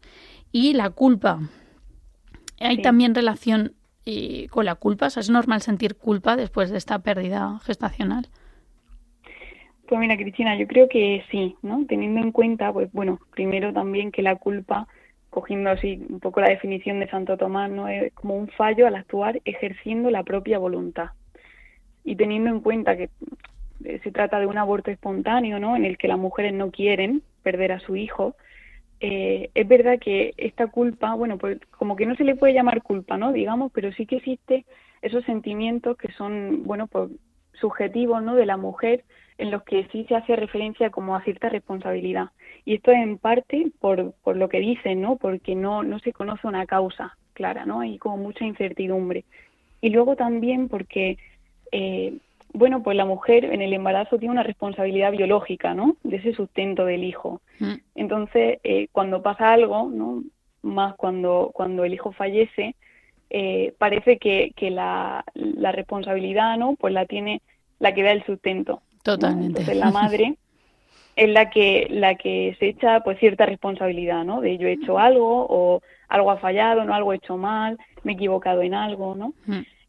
[0.52, 1.40] y la culpa.
[2.60, 3.74] Hay también relación
[4.06, 8.28] eh, con la culpa, o sea, es normal sentir culpa después de esta pérdida gestacional.
[9.88, 11.86] Pues mira, Cristina, yo creo que sí, ¿no?
[11.88, 14.88] Teniendo en cuenta, pues bueno, primero también que la culpa,
[15.38, 17.88] cogiendo así un poco la definición de Santo Tomás, ¿no?
[17.88, 21.10] Es como un fallo al actuar ejerciendo la propia voluntad.
[22.04, 23.12] Y teniendo en cuenta que
[23.86, 25.76] eh, se trata de un aborto espontáneo, ¿no?
[25.76, 28.36] En el que las mujeres no quieren perder a su hijo,
[29.00, 32.82] eh, es verdad que esta culpa, bueno, pues como que no se le puede llamar
[32.82, 33.32] culpa, ¿no?
[33.32, 34.66] Digamos, pero sí que existe
[35.04, 37.12] esos sentimientos que son, bueno, pues
[37.62, 38.34] subjetivos, ¿no?
[38.34, 39.04] De la mujer
[39.38, 42.32] en los que sí se hace referencia como a cierta responsabilidad.
[42.68, 45.16] Y esto es en parte por, por lo que dicen, ¿no?
[45.16, 47.80] Porque no, no se conoce una causa clara, ¿no?
[47.80, 49.24] Hay como mucha incertidumbre.
[49.80, 51.18] Y luego también porque,
[51.72, 52.18] eh,
[52.52, 55.96] bueno, pues la mujer en el embarazo tiene una responsabilidad biológica, ¿no?
[56.04, 57.40] De ese sustento del hijo.
[57.60, 57.76] Mm.
[57.96, 60.26] Entonces, eh, cuando pasa algo, ¿no?
[60.62, 62.76] Más cuando, cuando el hijo fallece,
[63.30, 66.76] eh, parece que, que la, la responsabilidad, ¿no?
[66.76, 67.42] Pues la tiene
[67.80, 68.82] la que da el sustento.
[69.04, 69.62] Totalmente.
[69.62, 70.36] Entonces la madre
[71.18, 74.40] es la que, la que se echa pues cierta responsabilidad, ¿no?
[74.40, 78.12] De yo he hecho algo o algo ha fallado, no algo he hecho mal, me
[78.12, 79.34] he equivocado en algo, ¿no?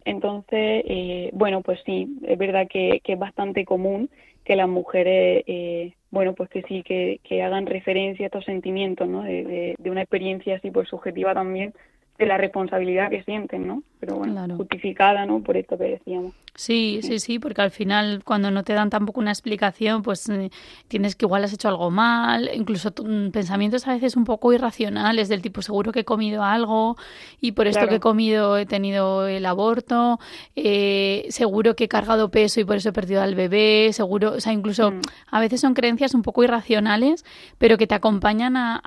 [0.07, 4.09] Entonces, eh, bueno, pues sí, es verdad que, es bastante común
[4.43, 9.23] que las mujeres, eh, bueno, pues que sí, que, hagan referencia a estos sentimientos, ¿no?
[9.23, 11.75] De, de, una experiencia así, pues subjetiva también,
[12.17, 13.83] de la responsabilidad que sienten, ¿no?
[14.01, 15.41] Pero bueno, justificada, ¿no?
[15.41, 16.35] Por esto que decíamos.
[16.59, 20.51] Sí, sí, sí, porque al final cuando no te dan tampoco una explicación, pues eh,
[20.89, 25.29] tienes que igual has hecho algo mal, incluso mm, pensamientos a veces un poco irracionales
[25.29, 26.97] del tipo seguro que he comido algo
[27.41, 30.19] y por esto que he comido he tenido el aborto,
[30.57, 34.41] eh, seguro que he cargado peso y por eso he perdido al bebé, seguro, o
[34.41, 35.01] sea, incluso mm.
[35.31, 37.25] a veces son creencias un poco irracionales,
[37.59, 38.83] pero que te acompañan a,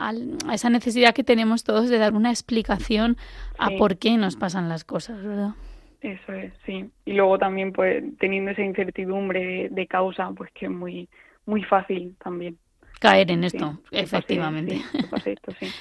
[0.51, 3.15] esa necesidad que tenemos todos de dar una explicación
[3.57, 5.51] a por qué nos pasan las cosas, ¿verdad?
[6.01, 6.89] Eso es, sí.
[7.05, 11.07] Y luego también, pues, teniendo esa incertidumbre de, causa, pues que es muy,
[11.45, 12.57] muy fácil también.
[12.99, 14.81] Caer en esto, efectivamente.
[15.59, 15.67] sí.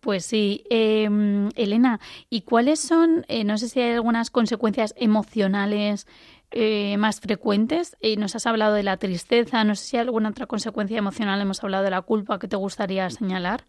[0.00, 1.98] Pues sí, em, Elena,
[2.30, 6.06] ¿y cuáles son, eh, no sé si hay algunas consecuencias emocionales
[6.52, 7.96] eh, más frecuentes?
[8.00, 11.40] Eh, nos has hablado de la tristeza, no sé si hay alguna otra consecuencia emocional,
[11.40, 13.64] hemos hablado de la culpa que te gustaría señalar.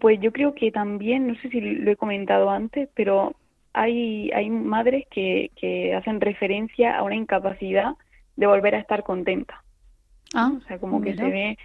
[0.00, 3.34] Pues yo creo que también, no sé si lo he comentado antes, pero
[3.72, 7.94] hay, hay madres que, que hacen referencia a una incapacidad
[8.36, 9.62] de volver a estar contenta.
[10.34, 11.58] Ah, o sea, como que se ve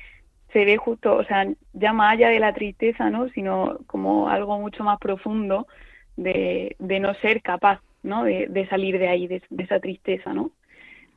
[0.53, 3.29] se ve justo, o sea, ya más allá de la tristeza, ¿no?
[3.29, 5.67] Sino como algo mucho más profundo
[6.17, 8.23] de, de no ser capaz, ¿no?
[8.23, 10.51] De, de salir de ahí, de, esa tristeza, ¿no?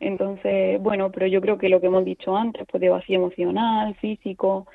[0.00, 3.94] Entonces, bueno, pero yo creo que lo que hemos dicho antes, pues de vacío emocional,
[3.96, 4.66] físico,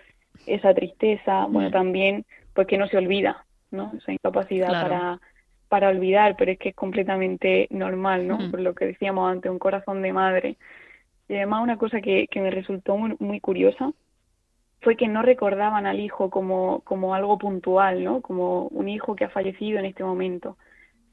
[0.45, 1.71] esa tristeza, bueno, mm.
[1.71, 3.91] también, pues que no se olvida, ¿no?
[3.97, 5.19] Esa incapacidad para
[5.69, 8.39] para olvidar, pero es que es completamente normal, ¿no?
[8.49, 10.57] Por lo que decíamos antes, un corazón de madre.
[11.29, 13.91] Y además una cosa que, que me resultó muy, curiosa
[14.81, 18.21] fue que no recordaban al hijo como, como algo puntual, ¿no?
[18.21, 20.57] Como un hijo que ha fallecido en este momento,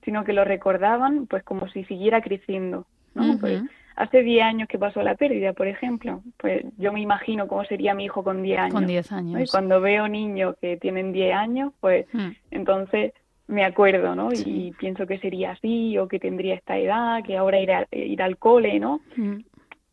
[0.04, 3.38] sino que lo recordaban pues como si siguiera creciendo, ¿no?
[3.38, 3.62] Pues
[3.96, 7.94] hace 10 años que pasó la pérdida, por ejemplo, pues yo me imagino cómo sería
[7.94, 8.74] mi hijo con 10 años.
[8.74, 9.40] Con 10 años.
[9.42, 12.28] Y cuando veo niños que tienen 10 años, pues mm.
[12.50, 13.12] entonces
[13.48, 14.30] me acuerdo, ¿no?
[14.32, 18.38] Y pienso que sería así, o que tendría esta edad, que ahora ir, ir al
[18.38, 19.00] cole, ¿no?
[19.16, 19.38] Mm.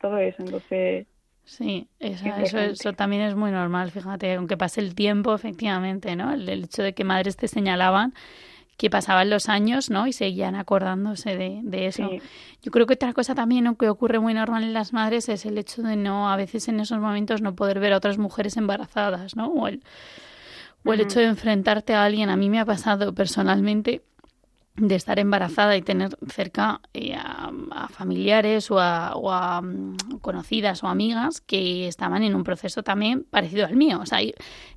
[0.02, 1.08] Todo eso, entonces...
[1.46, 6.32] Sí, eso, eso, también es muy normal, fíjate, aunque pase el tiempo, efectivamente, ¿no?
[6.32, 8.14] El, hecho de que madres te señalaban
[8.78, 10.08] que pasaban los años, ¿no?
[10.08, 12.10] Y seguían acordándose de, de eso.
[12.62, 15.58] Yo creo que otra cosa también que ocurre muy normal en las madres es el
[15.58, 19.36] hecho de no, a veces en esos momentos no poder ver a otras mujeres embarazadas,
[19.36, 19.48] ¿no?
[19.48, 19.84] O el,
[20.86, 24.02] o el hecho de enfrentarte a alguien, a mí me ha pasado personalmente
[24.76, 27.52] de estar embarazada y tener cerca eh, a,
[27.90, 33.76] familiares o a, mm, conocidas o amigas que estaban en un proceso también parecido al
[33.76, 34.00] mío.
[34.02, 34.20] O sea,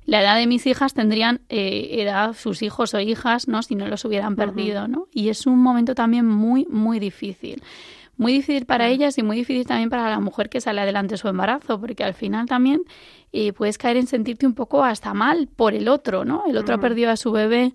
[0.05, 3.63] la edad de mis hijas tendrían eh, edad sus hijos o hijas, ¿no?
[3.63, 5.07] Si no los hubieran perdido, ¿no?
[5.11, 7.63] Y es un momento también muy, muy difícil
[8.17, 11.17] muy difícil para ellas y muy difícil también para la mujer que sale adelante de
[11.17, 12.81] su embarazo, porque al final también
[13.31, 16.43] eh, puedes caer en sentirte un poco hasta mal por el otro, ¿no?
[16.47, 17.73] El otro ha perdido a su bebé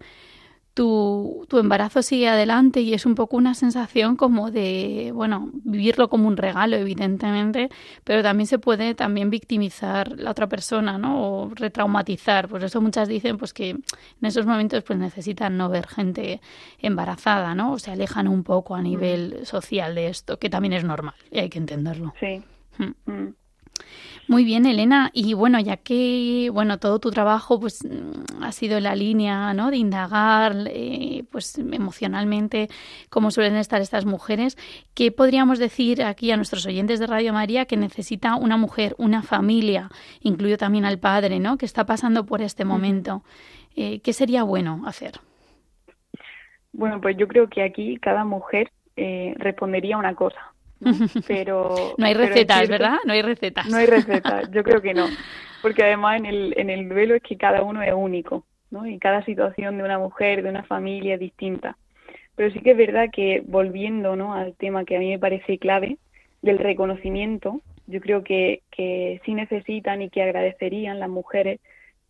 [0.74, 6.08] tu, tu embarazo sigue adelante y es un poco una sensación como de, bueno, vivirlo
[6.08, 7.68] como un regalo, evidentemente,
[8.04, 11.22] pero también se puede también victimizar la otra persona, ¿no?
[11.22, 12.48] O retraumatizar.
[12.48, 13.82] Por eso muchas dicen pues que en
[14.22, 16.40] esos momentos pues necesitan no ver gente
[16.78, 17.72] embarazada, ¿no?
[17.72, 21.40] O se alejan un poco a nivel social de esto, que también es normal y
[21.40, 22.14] hay que entenderlo.
[22.18, 22.42] Sí.
[22.78, 23.10] Mm.
[23.10, 23.34] Mm.
[24.32, 25.10] Muy bien, Elena.
[25.12, 29.52] Y bueno, ya que bueno todo tu trabajo pues mm, ha sido en la línea
[29.52, 29.70] ¿no?
[29.70, 32.68] de indagar eh, pues emocionalmente
[33.10, 34.56] cómo suelen estar estas mujeres,
[34.94, 39.20] ¿qué podríamos decir aquí a nuestros oyentes de Radio María que necesita una mujer, una
[39.20, 39.90] familia,
[40.22, 41.58] incluyo también al padre, ¿no?
[41.58, 43.24] que está pasando por este momento?
[43.76, 45.12] Eh, ¿Qué sería bueno hacer?
[46.72, 50.54] Bueno, pues yo creo que aquí cada mujer eh, respondería una cosa.
[51.26, 52.96] Pero, no hay recetas, ¿verdad?
[53.04, 53.66] No hay recetas.
[53.68, 55.06] No hay recetas, yo creo que no.
[55.62, 58.86] Porque además en el, en el duelo es que cada uno es único, ¿no?
[58.86, 61.76] Y cada situación de una mujer, de una familia es distinta.
[62.34, 64.34] Pero sí que es verdad que volviendo ¿no?
[64.34, 65.98] al tema que a mí me parece clave,
[66.40, 71.60] del reconocimiento, yo creo que, que sí necesitan y que agradecerían las mujeres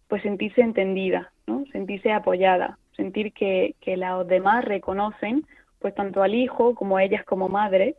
[0.08, 1.64] pues sentirse entendidas, ¿no?
[1.72, 5.46] sentirse apoyadas, sentir que, que los demás reconocen
[5.80, 7.96] pues tanto al hijo como a ellas como madres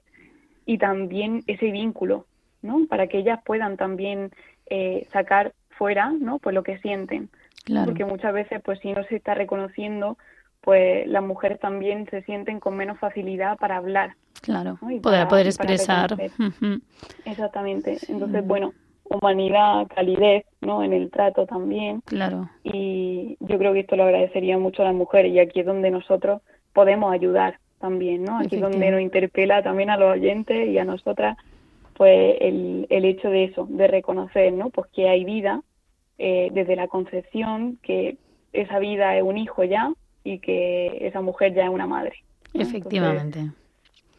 [0.66, 2.26] y también ese vínculo,
[2.62, 2.86] ¿no?
[2.88, 4.32] Para que ellas puedan también
[4.68, 6.40] eh, sacar fuera, ¿no?
[6.40, 7.30] Pues lo que sienten.
[7.86, 10.18] Porque muchas veces, pues si no se está reconociendo,
[10.62, 14.16] pues las mujeres también se sienten con menos facilidad para hablar.
[14.42, 16.18] Claro, para, poder expresar.
[17.26, 17.98] Exactamente.
[18.10, 18.74] Entonces, bueno,
[19.06, 20.84] humanidad, calidez, ¿no?
[20.84, 22.02] En el trato también.
[22.02, 22.50] Claro.
[22.64, 25.92] Y yo creo que esto lo agradecería mucho a las mujeres y aquí es donde
[25.92, 26.42] nosotros
[26.74, 28.40] podemos ayudar también, ¿no?
[28.40, 31.36] Aquí donde nos interpela también a los oyentes y a nosotras,
[31.96, 34.70] pues el, el hecho de eso, de reconocer, ¿no?
[34.70, 35.62] Pues que hay vida
[36.18, 38.16] eh, desde la concepción, que
[38.54, 39.92] esa vida es un hijo ya
[40.24, 42.24] y que esa mujer ya es una madre.
[42.54, 43.52] Efectivamente.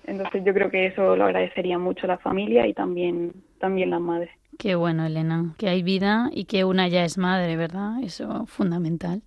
[0.06, 4.28] Entonces, yo creo que eso lo agradecería mucho la familia y también, también las madres.
[4.58, 8.02] Qué bueno, Elena, que hay vida y que una ya es madre, ¿verdad?
[8.02, 9.22] Eso es fundamental.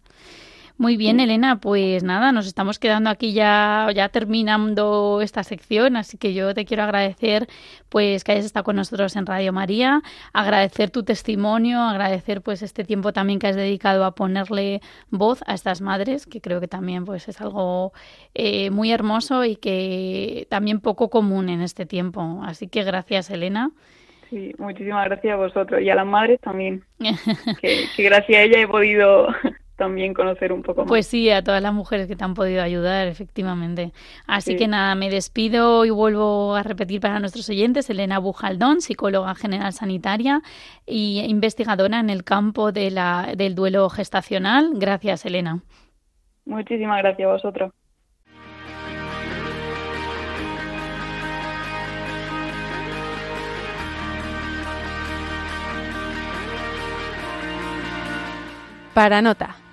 [0.79, 6.19] Muy bien, Elena, pues nada, nos estamos quedando aquí ya, ya terminando esta sección, así
[6.19, 7.47] que yo te quiero agradecer
[7.89, 12.83] pues que hayas estado con nosotros en Radio María, agradecer tu testimonio, agradecer pues este
[12.83, 17.05] tiempo también que has dedicado a ponerle voz a estas madres, que creo que también
[17.05, 17.91] pues es algo
[18.35, 22.41] eh, muy hermoso y que también poco común en este tiempo.
[22.43, 23.71] Así que gracias, Elena.
[24.29, 26.83] Sí, muchísimas gracias a vosotros y a las madres también.
[27.61, 29.29] que, que gracias a ella he podido
[29.77, 30.87] también conocer un poco más.
[30.89, 33.93] Pues sí, a todas las mujeres que te han podido ayudar, efectivamente.
[34.25, 39.35] Así que nada, me despido y vuelvo a repetir para nuestros oyentes, Elena Bujaldón, psicóloga
[39.35, 40.41] general sanitaria
[40.85, 44.71] y investigadora en el campo de la, del duelo gestacional.
[44.73, 45.61] Gracias, Elena.
[46.45, 47.71] Muchísimas gracias a vosotros.
[58.93, 59.66] Para nota.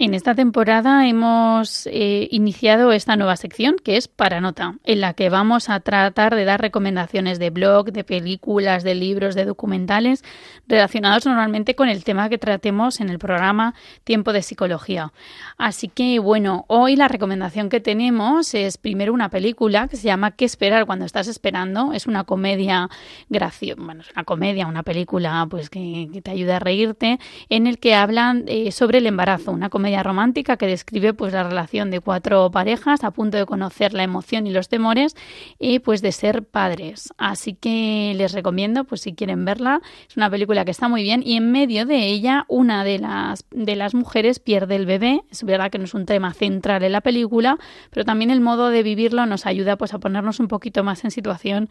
[0.00, 5.12] En esta temporada hemos eh, iniciado esta nueva sección que es Para Nota, en la
[5.12, 10.22] que vamos a tratar de dar recomendaciones de blog, de películas, de libros, de documentales
[10.68, 15.12] relacionados normalmente con el tema que tratemos en el programa Tiempo de Psicología.
[15.56, 20.30] Así que bueno, hoy la recomendación que tenemos es primero una película que se llama
[20.30, 21.92] ¿Qué esperar cuando estás esperando?
[21.92, 22.88] Es una comedia
[23.30, 27.80] graciosa, bueno, es una comedia, una película pues que, te ayuda a reírte, en el
[27.80, 32.00] que hablan eh, sobre el embarazo, una comedia romántica que describe pues la relación de
[32.00, 35.16] cuatro parejas a punto de conocer la emoción y los temores
[35.58, 37.12] y pues de ser padres.
[37.18, 41.22] Así que les recomiendo pues si quieren verla, es una película que está muy bien
[41.24, 45.42] y en medio de ella una de las de las mujeres pierde el bebé, es
[45.42, 47.58] verdad que no es un tema central en la película,
[47.90, 51.10] pero también el modo de vivirlo nos ayuda pues a ponernos un poquito más en
[51.10, 51.68] situación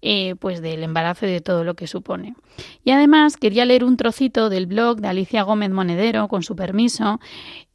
[0.00, 2.34] eh, pues del embarazo y de todo lo que supone.
[2.84, 7.20] Y además quería leer un trocito del blog de Alicia Gómez Monedero, con su permiso,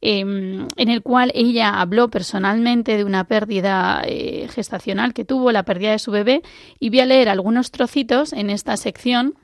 [0.04, 5.62] em, en el cual ella habló personalmente de una pérdida eh, gestacional que tuvo, la
[5.64, 6.42] pérdida de su bebé,
[6.78, 9.34] y voy a leer algunos trocitos en esta sección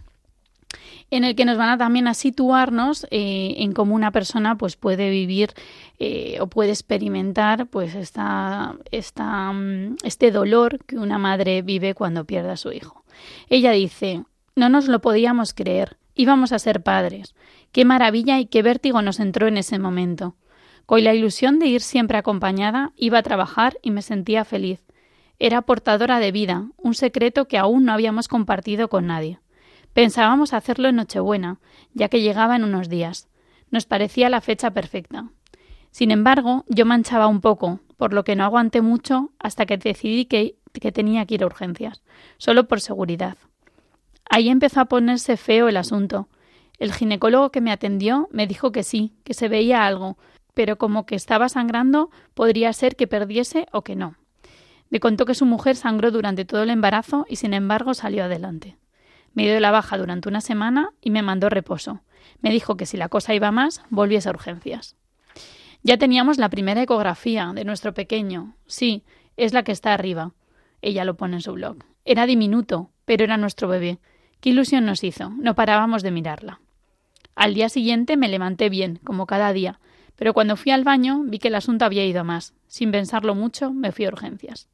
[1.11, 4.77] en el que nos van a también a situarnos eh, en cómo una persona pues
[4.77, 5.51] puede vivir
[5.99, 12.25] eh, o puede experimentar pues esta, esta, mm, este dolor que una madre vive cuando
[12.25, 13.05] pierde a su hijo.
[13.49, 17.35] Ella dice, no nos lo podíamos creer, íbamos a ser padres.
[17.73, 20.35] Qué maravilla y qué vértigo nos entró en ese momento.
[20.91, 24.83] Con la ilusión de ir siempre acompañada, iba a trabajar y me sentía feliz.
[25.39, 29.39] Era portadora de vida, un secreto que aún no habíamos compartido con nadie.
[29.93, 31.61] Pensábamos hacerlo en Nochebuena,
[31.95, 33.29] ya que llegaba en unos días.
[33.71, 35.31] Nos parecía la fecha perfecta.
[35.93, 40.25] Sin embargo, yo manchaba un poco, por lo que no aguanté mucho hasta que decidí
[40.25, 40.57] que,
[40.93, 42.03] tenía que ir a urgencias,
[42.37, 43.37] solo por seguridad.
[44.29, 46.27] Ahí empezó a ponerse feo el asunto.
[46.81, 50.19] El ginecólogo que me atendió me dijo que sí, que se veía algo,
[50.55, 54.17] pero como que estaba sangrando, podría ser que perdiese o que no.
[54.91, 58.77] Me contó que su mujer sangró durante todo el embarazo y sin embargo salió adelante.
[59.35, 62.01] Me dio la baja durante una semana y me mandó reposo.
[62.41, 64.97] Me dijo que si la cosa iba más, volviese a urgencias.
[65.83, 68.57] Ya teníamos la primera ecografía de nuestro pequeño.
[68.67, 69.05] Sí,
[69.37, 70.33] es la que está arriba.
[70.83, 71.79] Ella lo pone en su blog.
[72.05, 73.99] Era diminuto, pero era nuestro bebé.
[74.41, 75.31] Qué ilusión nos hizo.
[75.31, 76.61] No parábamos de mirarla.
[77.35, 79.81] Al día siguiente me levanté bien, como cada día,
[80.21, 82.53] pero cuando fui al baño vi que el asunto había ido más.
[82.67, 84.69] Sin pensarlo mucho, me fui a urgencias.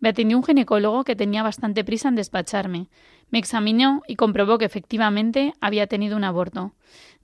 [0.00, 2.88] Me atendió un ginecólogo que tenía bastante prisa en despacharme.
[3.28, 6.72] Me examinó y comprobó que efectivamente había tenido un aborto.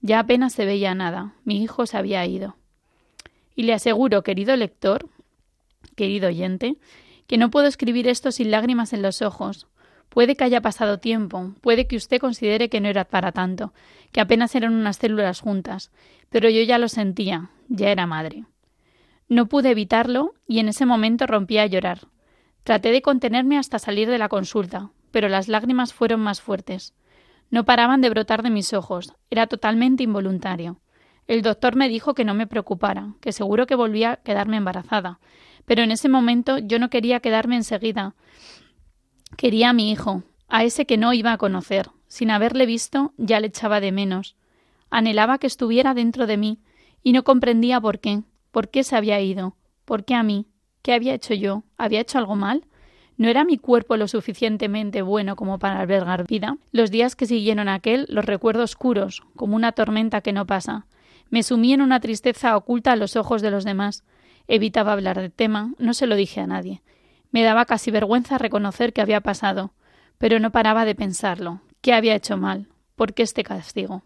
[0.01, 1.33] Ya apenas se veía nada.
[1.43, 2.55] Mi hijo se había ido.
[3.55, 5.09] Y le aseguro, querido lector,
[5.95, 6.77] querido oyente,
[7.25, 9.65] que no puedo escribir esto sin lágrimas en los ojos.
[10.09, 13.73] Puede que haya pasado tiempo, puede que usted considere que no era para tanto,
[14.11, 15.91] que apenas eran unas células juntas,
[16.29, 18.45] pero yo ya lo sentía, ya era madre.
[19.27, 22.07] No pude evitarlo y en ese momento rompí a llorar.
[22.63, 26.93] Traté de contenerme hasta salir de la consulta, pero las lágrimas fueron más fuertes.
[27.49, 30.79] No paraban de brotar de mis ojos, era totalmente involuntario.
[31.27, 35.19] El doctor me dijo que no me preocupara, que seguro que volvía a quedarme embarazada,
[35.65, 38.13] Pero en ese momento yo no quería quedarme enseguida.
[39.37, 41.89] Quería a mi hijo, a ese que no iba a conocer.
[42.07, 44.35] Sin haberle visto, ya le echaba de menos.
[44.89, 46.59] Anhelaba que estuviera dentro de mí,
[47.03, 50.47] y no comprendía por qué, por qué se había ido, por qué a mí,
[50.81, 52.65] qué había hecho yo, había hecho algo mal.
[53.17, 56.57] ¿No era mi cuerpo lo suficientemente bueno como para albergar vida?
[56.71, 60.85] Los días que siguieron aquel los recuerdo oscuros, como una tormenta que no pasa.
[61.29, 64.03] Me sumí en una tristeza oculta a los ojos de los demás.
[64.47, 66.81] Evitaba hablar del tema, no se lo dije a nadie.
[67.35, 69.73] Me daba casi vergüenza reconocer que había pasado,
[70.17, 71.59] pero no paraba de pensarlo.
[71.81, 72.69] ¿Qué había hecho mal?
[72.95, 74.03] ¿Por qué este castigo?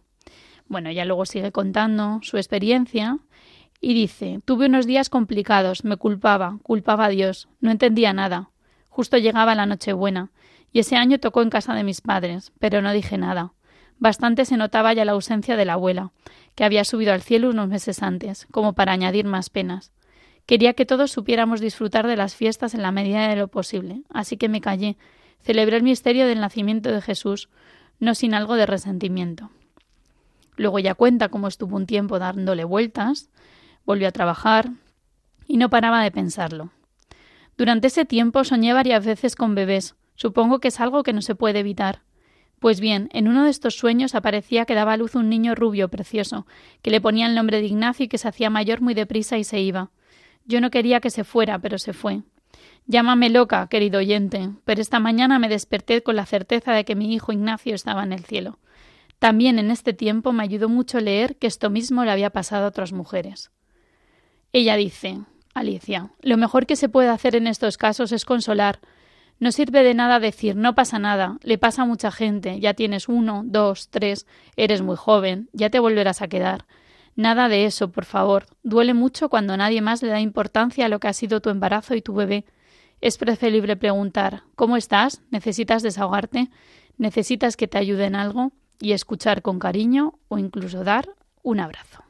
[0.68, 3.20] Bueno, ya luego sigue contando su experiencia
[3.80, 8.50] y dice Tuve unos días complicados, me culpaba, culpaba a Dios, no entendía nada.
[8.90, 10.32] Justo llegaba la Nochebuena,
[10.72, 13.54] y ese año tocó en casa de mis padres, pero no dije nada.
[14.00, 16.14] Bastante se notaba ya la ausencia de la abuela,
[16.56, 19.92] que había subido al cielo unos meses antes, como para añadir más penas.
[20.50, 24.36] Quería que todos supiéramos disfrutar de las fiestas en la medida de lo posible, así
[24.36, 24.98] que me callé.
[25.42, 27.50] Celebré el misterio del nacimiento de Jesús,
[28.00, 29.52] no sin algo de resentimiento.
[30.56, 33.30] Luego ya cuenta cómo estuvo un tiempo dándole vueltas,
[33.86, 34.72] volvió a trabajar
[35.46, 36.72] y no paraba de pensarlo.
[37.56, 39.98] Durante ese tiempo soñé varias veces con bebés.
[40.16, 42.02] Supongo que es algo que no se puede evitar.
[42.58, 45.90] Pues bien, en uno de estos sueños aparecía que daba a luz un niño rubio
[45.90, 46.48] precioso,
[46.82, 49.44] que le ponía el nombre de Ignacio y que se hacía mayor muy deprisa y
[49.44, 49.92] se iba.
[50.50, 52.24] Yo no quería que se fuera, pero se fue.
[52.88, 57.14] Llámame loca, querido oyente, pero esta mañana me desperté con la certeza de que mi
[57.14, 58.58] hijo Ignacio estaba en el cielo.
[59.20, 62.70] También en este tiempo me ayudó mucho leer que esto mismo le había pasado a
[62.70, 63.52] otras mujeres.
[64.52, 65.20] Ella dice
[65.54, 68.80] Alicia, lo mejor que se puede hacer en estos casos es consolar.
[69.38, 73.08] No sirve de nada decir no pasa nada, le pasa a mucha gente, ya tienes
[73.08, 74.26] uno, dos, tres,
[74.56, 76.66] eres muy joven, ya te volverás a quedar.
[77.20, 78.46] Nada de eso, por favor.
[78.64, 81.94] Duele mucho cuando nadie más le da importancia a lo que ha sido tu embarazo
[81.94, 82.46] y tu bebé.
[83.02, 85.22] Es preferible preguntar ¿Cómo estás?
[85.30, 86.50] ¿Necesitas desahogarte?
[86.98, 88.54] ¿Necesitas que te ayude en algo?
[88.80, 91.10] Y escuchar con cariño o incluso dar
[91.44, 92.06] un abrazo.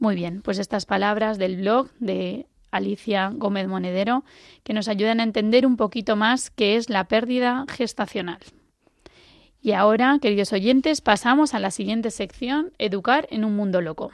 [0.00, 4.24] Muy bien, pues estas palabras del blog de Alicia Gómez Monedero
[4.64, 8.40] que nos ayudan a entender un poquito más qué es la pérdida gestacional.
[9.60, 14.12] Y ahora, queridos oyentes, pasamos a la siguiente sección, Educar en un mundo loco.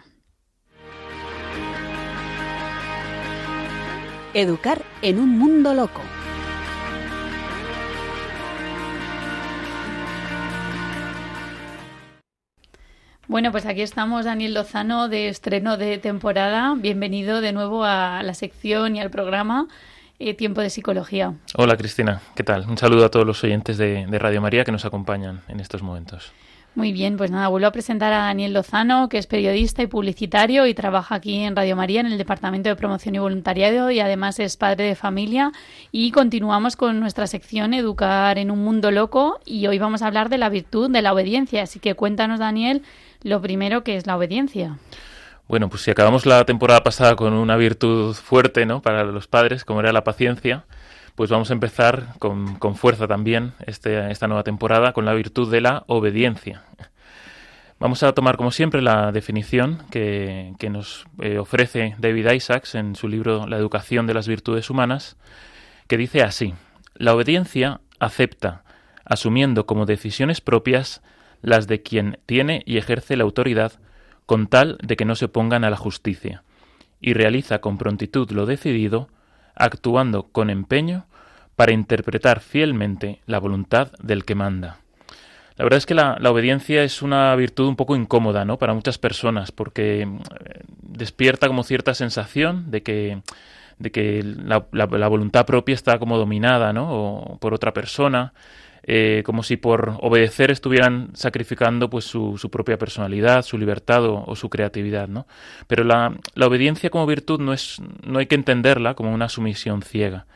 [4.33, 6.01] Educar en un mundo loco.
[13.29, 16.75] Bueno, pues aquí estamos, Daniel Lozano, de estreno de temporada.
[16.75, 19.69] Bienvenido de nuevo a la sección y al programa.
[20.21, 21.35] Eh, tiempo de Psicología.
[21.57, 22.69] Hola Cristina, ¿qué tal?
[22.69, 26.33] Un saludo a todos los oyentes de, Radio María que nos acompañan en estos momentos.
[26.77, 30.67] Muy bien, pues nada, vuelvo a presentar a Daniel Lozano, que es periodista y publicitario
[30.67, 34.39] y trabaja aquí en Radio María en el Departamento de Promoción y Voluntariado y además
[34.39, 35.51] es padre de familia.
[35.91, 40.29] Y continuamos con nuestra sección Educar en un Mundo Loco y hoy vamos a hablar
[40.29, 41.63] de la virtud de la obediencia.
[41.63, 42.83] Así que cuéntanos, Daniel,
[43.23, 44.79] lo primero que es la obediencia.
[45.47, 48.81] Bueno, pues si acabamos la temporada pasada con una virtud fuerte, ¿no?
[48.81, 50.65] Para los padres, como era la paciencia,
[51.15, 55.61] pues vamos a empezar con, fuerza también este, esta nueva temporada con la virtud de
[55.61, 56.63] la obediencia.
[57.79, 63.09] Vamos a tomar, como siempre, la definición que, nos eh, ofrece David Isaacs en su
[63.09, 65.19] libro La educación de las virtudes humanas,
[65.89, 66.55] que dice así,
[66.95, 68.65] la obediencia acepta,
[69.05, 71.03] asumiendo como decisiones propias
[71.43, 73.73] las de quien tiene y ejerce la autoridad
[74.27, 76.43] con tal de que no se pongan a la justicia,
[77.01, 79.09] y realiza con prontitud lo decidido,
[79.55, 81.07] actuando con empeño
[81.57, 84.79] para interpretar fielmente la voluntad del que manda.
[85.57, 88.59] La verdad es que la, obediencia es una virtud un poco incómoda, ¿no?
[88.59, 90.09] Para muchas personas, porque eh,
[90.83, 93.23] despierta como cierta sensación de que,
[93.79, 97.39] de que la, la, voluntad propia está como dominada, ¿no?
[97.41, 98.33] Por otra persona,
[98.87, 104.37] eh, como si por obedecer estuvieran sacrificando pues su, su propia personalidad, su libertad o,
[104.37, 105.27] su creatividad, ¿no?
[105.67, 109.81] Pero la, la, obediencia como virtud no es, no hay que entenderla como una sumisión
[109.83, 110.27] ciega.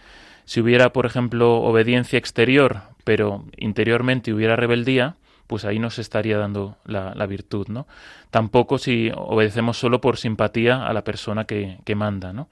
[0.47, 6.77] Si hubiera, por ejemplo, obediencia exterior, pero interiormente hubiera rebeldía, pues ahí nos estaría dando
[6.87, 7.87] la, la, virtud, ¿no?
[8.31, 12.49] Tampoco si obedecemos solo por simpatía a la persona que, que manda, ¿no?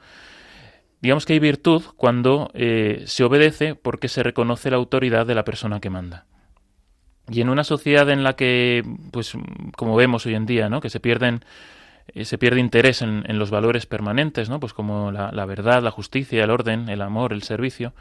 [1.07, 5.44] Digamos que hay virtud cuando eh, se obedece porque se reconoce la autoridad de la
[5.44, 6.26] persona que manda.
[7.28, 8.82] Y en una sociedad en la que,
[9.12, 9.34] pues,
[9.76, 10.80] como vemos hoy en día, ¿no?
[10.80, 11.44] que se pierden
[12.09, 14.59] eh, se pierde interés en, los valores permanentes, ¿no?
[14.59, 17.94] Pues como la, verdad, la justicia, el orden, el amor, el servicio.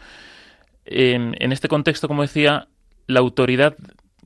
[0.85, 2.69] En, este contexto, como decía,
[3.05, 3.75] la autoridad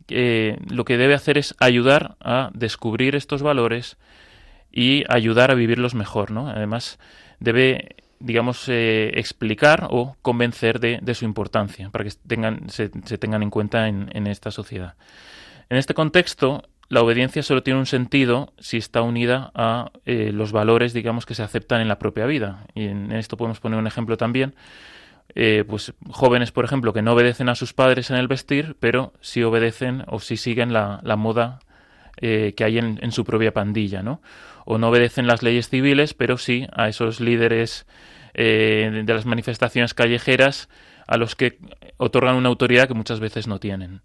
[0.08, 3.98] eh, lo que debe hacer es ayudar a descubrir estos valores
[4.72, 6.48] y ayudar a vivirlos mejor, ¿no?
[6.48, 6.98] Además,
[7.42, 13.50] debe digamos, eh, explicar o convencer de, su importancia, para que tengan, se, tengan en
[13.50, 14.96] cuenta en, esta sociedad.
[15.70, 20.52] En este contexto, la obediencia solo tiene un sentido si está unida a eh, los
[20.52, 22.66] valores, digamos, que se aceptan en la propia vida.
[22.74, 24.56] Y en esto podemos poner un ejemplo también.
[25.36, 29.14] Eh, pues jóvenes, por ejemplo, que no obedecen a sus padres en el vestir, pero
[29.22, 31.60] sí obedecen o sí siguen la, moda
[32.18, 34.20] que hay en, en, su propia pandilla, ¿no?
[34.72, 37.88] O no obedecen las leyes civiles, pero sí a esos líderes
[38.36, 40.70] eh, de las manifestaciones callejeras
[41.08, 41.58] a los que
[41.98, 44.02] otorgan una autoridad que muchas veces no tienen.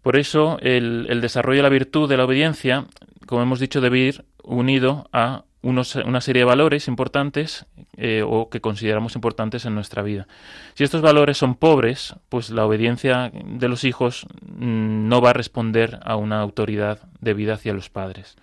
[0.00, 2.86] Por eso el, desarrollo de la virtud de la obediencia,
[3.26, 7.66] como hemos dicho, debe ir unido a una serie de valores importantes
[7.98, 10.28] eh, o que consideramos importantes en nuestra vida.
[10.72, 15.34] Si estos valores son pobres, pues la obediencia de los hijos mm, no va a
[15.34, 18.36] responder a una autoridad debida hacia los padres.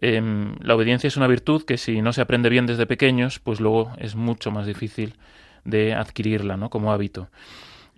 [0.00, 3.60] Em, la obediencia es una virtud que si no se aprende bien desde pequeños, pues
[3.60, 5.14] luego es mucho más difícil
[5.64, 6.70] de adquirirla ¿no?
[6.70, 7.28] como hábito.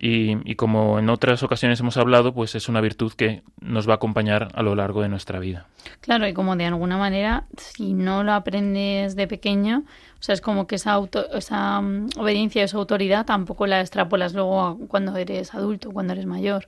[0.03, 3.95] Y, como en otras ocasiones hemos hablado, pues es una virtud que nos va a
[3.97, 5.67] acompañar a lo largo de nuestra vida.
[5.99, 9.83] Claro, y como de alguna manera, si no lo aprendes de pequeño,
[10.19, 14.33] o sea, es como que esa, auto, esa mm, obediencia, esa autoridad, tampoco la extrapolas
[14.33, 16.67] luego cuando eres adulto, cuando eres mayor.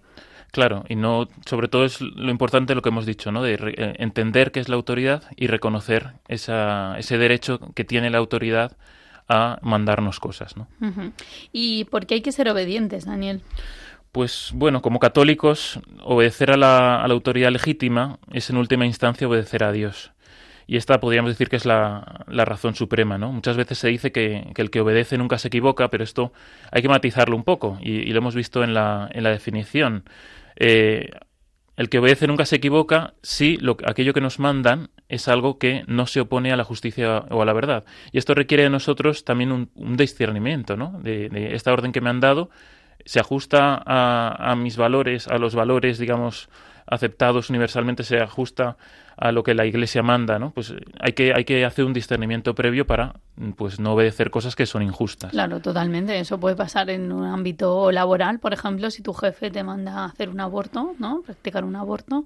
[0.53, 3.41] Claro, y no, sobre todo es lo importante lo que hemos dicho, ¿no?
[3.41, 8.19] De eh, entender qué es la autoridad y reconocer esa, ese derecho que tiene la
[8.19, 8.77] autoridad
[9.27, 10.67] a mandarnos cosas, ¿no?
[11.51, 13.41] ¿Y por qué hay que ser obedientes, Daniel?
[14.11, 19.27] Pues bueno, como católicos, obedecer a la, a la autoridad legítima es en última instancia
[19.27, 20.11] obedecer a Dios.
[20.67, 23.31] Y esta podríamos decir que es la, la razón suprema, ¿no?
[23.31, 26.31] Muchas veces se dice que, que, el que obedece nunca se equivoca, pero esto
[26.71, 30.03] hay que matizarlo un poco y, y lo hemos visto en la, en la definición.
[30.55, 31.09] Eh,
[31.75, 35.83] el que obedece nunca se equivoca si lo, aquello que nos mandan es algo que
[35.87, 37.83] no se opone a la justicia o a la verdad.
[38.11, 40.99] Y esto requiere de nosotros también un, discernimiento, ¿no?
[41.01, 42.49] De, esta orden que me han dado,
[43.05, 46.49] se ajusta a, a mis valores, a los valores, digamos,
[46.85, 48.77] aceptados universalmente, se ajusta
[49.17, 50.51] a lo que la Iglesia manda, ¿no?
[50.51, 53.13] Pues hay que, hay que hacer un discernimiento previo para
[53.55, 55.31] pues no obedecer cosas que son injustas.
[55.31, 56.19] Claro, totalmente.
[56.19, 60.05] Eso puede pasar en un ámbito laboral, por ejemplo, si tu jefe te manda a
[60.05, 61.21] hacer un aborto, ¿no?
[61.21, 62.25] Practicar un aborto.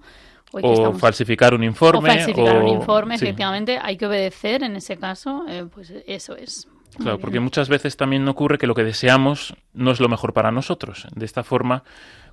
[0.52, 2.10] O falsificar un informe.
[2.10, 3.80] O falsificar un informe, efectivamente.
[3.82, 6.70] Hay que obedecer en ese caso, eh, pues eso es.
[6.98, 10.52] Claro, porque muchas veces también ocurre que lo que deseamos no es lo mejor para
[10.52, 11.06] nosotros.
[11.14, 11.84] De esta forma,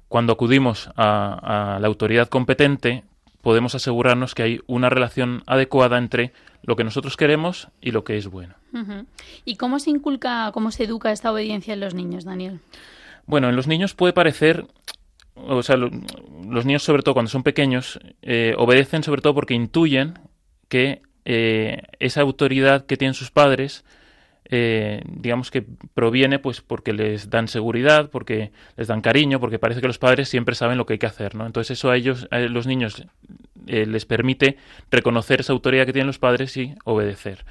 [0.08, 3.04] cuando acudimos a, a la autoridad competente,
[3.42, 6.32] podemos asegurarnos que hay una relación adecuada entre
[6.62, 8.54] lo que nosotros queremos y lo que es bueno.
[9.44, 12.60] ¿Y cómo se inculca, cómo se educa esta obediencia en los niños, Daniel?
[13.26, 14.66] Bueno, en los niños puede parecer,
[15.34, 20.14] o sea, los niños sobre todo cuando son pequeños, eh, obedecen sobre todo porque intuyen
[20.68, 23.84] que eh, esa autoridad que tienen sus padres
[24.50, 25.64] eh, digamos que
[25.94, 30.28] proviene pues porque les dan seguridad, porque les dan cariño, porque parece que los padres
[30.28, 31.46] siempre saben lo que hay que hacer, ¿no?
[31.46, 33.06] Entonces eso a ellos, a los niños,
[33.66, 34.58] eh, les permite
[34.90, 37.44] reconocer esa autoridad que tienen los padres y obedecer.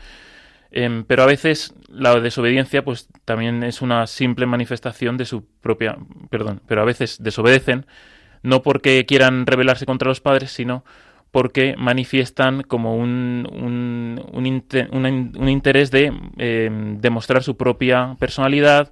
[0.72, 5.98] Em, pero a veces la desobediencia pues también es una simple manifestación de su propia,
[6.30, 7.86] perdón, pero a veces desobedecen
[8.44, 10.84] no porque quieran rebelarse contra los padres, sino
[11.34, 18.92] porque manifiestan como un, un, un, interés de em, demostrar su propia personalidad,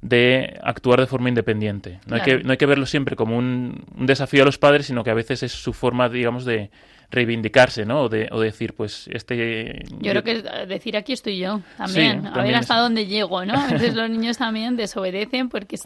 [0.00, 1.98] de actuar de forma independiente.
[2.06, 5.02] No, hay, que, no hay que verlo siempre como un, desafío a los padres, sino
[5.02, 6.70] que a veces es su forma, digamos, de
[7.12, 8.02] reivindicarse, ¿no?
[8.02, 9.84] O de, o decir, pues, este...
[10.00, 13.54] Yo, creo que decir aquí estoy yo, también, a ver hasta dónde llego, ¿no?
[13.54, 15.78] A veces los niños también desobedecen porque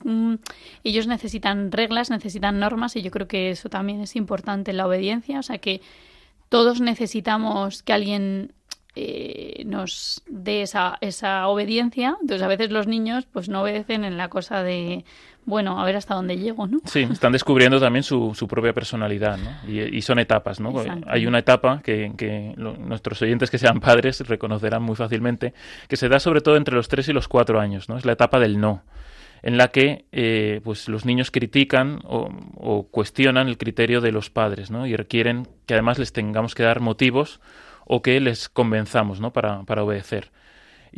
[0.84, 5.40] ellos necesitan reglas, necesitan normas y yo creo que eso también es importante, la obediencia,
[5.40, 5.80] o sea que
[6.48, 8.52] todos necesitamos que alguien
[8.94, 12.16] eh, nos dé esa, esa obediencia.
[12.20, 15.04] Entonces, a veces los niños pues no obedecen en la cosa de,
[15.46, 16.80] bueno, a ver hasta dónde llego, ¿no?
[16.84, 19.70] Sí, están descubriendo también su, su propia personalidad, ¿no?
[19.72, 20.74] Y, son etapas, ¿no?
[21.06, 25.54] Hay una etapa que, que nuestros oyentes que sean padres reconocerán muy fácilmente,
[25.88, 27.96] que se da sobre todo entre los 3 y los 4 años, ¿no?
[27.96, 28.82] Es la etapa del no
[29.42, 34.28] en la que eh, pues los niños critican o, o, cuestionan el criterio de los
[34.30, 34.86] padres, ¿no?
[34.86, 37.40] Y requieren que además les tengamos que dar motivos
[37.86, 39.32] o que les convenzamos ¿no?
[39.32, 40.30] para, para obedecer.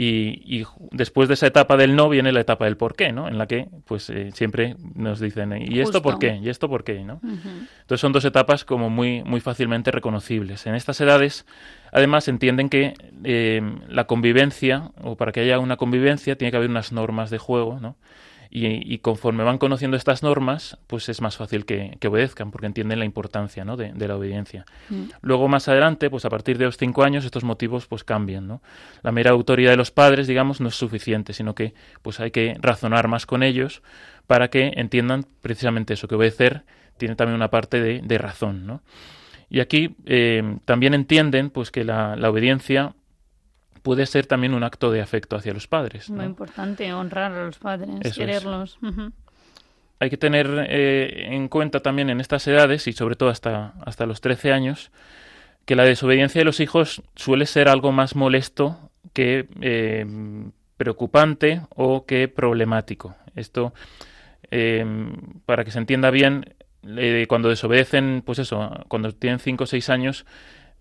[0.01, 3.27] Y, después de esa etapa del no viene la etapa del por qué, ¿no?
[3.27, 6.37] En la que pues eh, siempre nos dicen ¿y esto por qué?
[6.37, 7.03] ¿y esto por qué?
[7.03, 7.21] ¿no?
[7.21, 10.67] Entonces son dos etapas como muy, muy fácilmente reconocibles.
[10.69, 11.47] En estas edades
[11.91, 12.95] además entienden que
[13.25, 17.39] eh, la convivencia o para que haya una convivencia tiene que haber unas normas de
[17.39, 17.97] juego, ¿no?
[18.51, 23.05] Y, conforme van conociendo estas normas, pues es más fácil que, obedezcan, porque entienden la
[23.05, 23.77] importancia ¿no?
[23.77, 24.65] de, la obediencia.
[24.89, 25.05] Mm.
[25.21, 28.49] Luego, más adelante, pues a partir de los cinco años, estos motivos pues cambian.
[28.49, 28.63] ¿no?
[29.03, 32.57] La mera autoridad de los padres, digamos, no es suficiente, sino que pues hay que
[32.61, 33.83] razonar más con ellos
[34.27, 36.65] para que entiendan precisamente eso, que obedecer
[36.97, 38.67] tiene también una parte de, razón.
[38.67, 38.83] ¿no?
[39.51, 42.95] Y aquí eh, también entienden pues que la obediencia
[43.89, 46.11] puede ser también un acto de afecto hacia los padres.
[46.11, 48.79] Muy importante honrar a los padres, quererlos.
[49.99, 54.05] Hay que tener eh, en cuenta también en estas edades y sobre todo hasta, hasta
[54.05, 54.91] los 13 años
[55.65, 58.79] que la desobediencia de los hijos suele ser algo más molesto
[59.15, 60.05] que eh,
[60.77, 63.17] preocupante o que problemático.
[63.37, 63.73] Esto,
[64.51, 64.85] eh,
[65.47, 66.55] para que se entienda bien,
[67.27, 70.27] cuando desobedecen, pues eso, cuando tienen 5 o 6 años,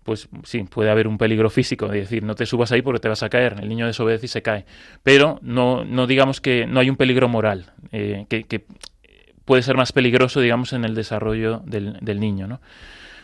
[0.08, 3.10] pues sí, puede haber un peligro físico, es decir, no te subas ahí porque te
[3.10, 4.64] vas a caer, el niño desobedece y se cae,
[5.02, 8.64] pero no, no digamos que no hay un peligro moral, eh, que,
[9.44, 12.62] puede ser más peligroso, digamos, en el desarrollo del, del niño, ¿no?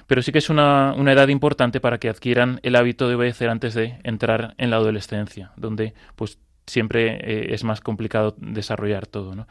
[0.06, 3.48] Pero sí que es una, una, edad importante para que adquieran el hábito de obedecer
[3.48, 9.34] antes de entrar en la adolescencia, donde pues siempre eh, es más complicado desarrollar todo,
[9.34, 9.48] ¿no?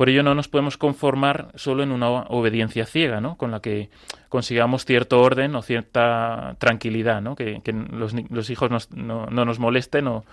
[0.00, 3.36] Por ello no nos podemos conformar solo en una obediencia ciega, ¿no?
[3.36, 3.90] Con la que
[4.30, 7.36] consigamos cierto orden o cierta tranquilidad, ¿no?
[7.36, 10.24] Que, los, hijos no, nos molesten o,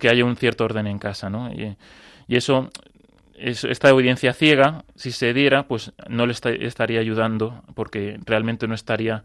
[0.00, 1.52] que haya un cierto orden en casa, ¿no?
[1.52, 1.76] Y,
[2.26, 2.68] eso,
[3.36, 9.22] esta obediencia ciega, si se diera, pues no le estaría ayudando porque realmente no estaría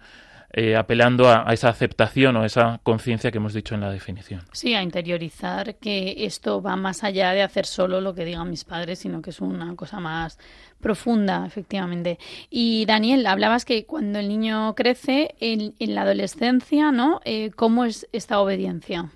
[0.53, 4.41] eh, apelando a, esa aceptación o esa conciencia que hemos dicho en la definición.
[4.51, 8.65] Sí, a interiorizar que esto va más allá de hacer solo lo que digan mis
[8.65, 10.37] padres, sino que es una cosa más
[10.81, 12.19] profunda, efectivamente.
[12.49, 17.21] Y Daniel, hablabas que cuando el niño crece en, la adolescencia, ¿no?
[17.23, 19.09] Eh, ¿Cómo es esta obediencia?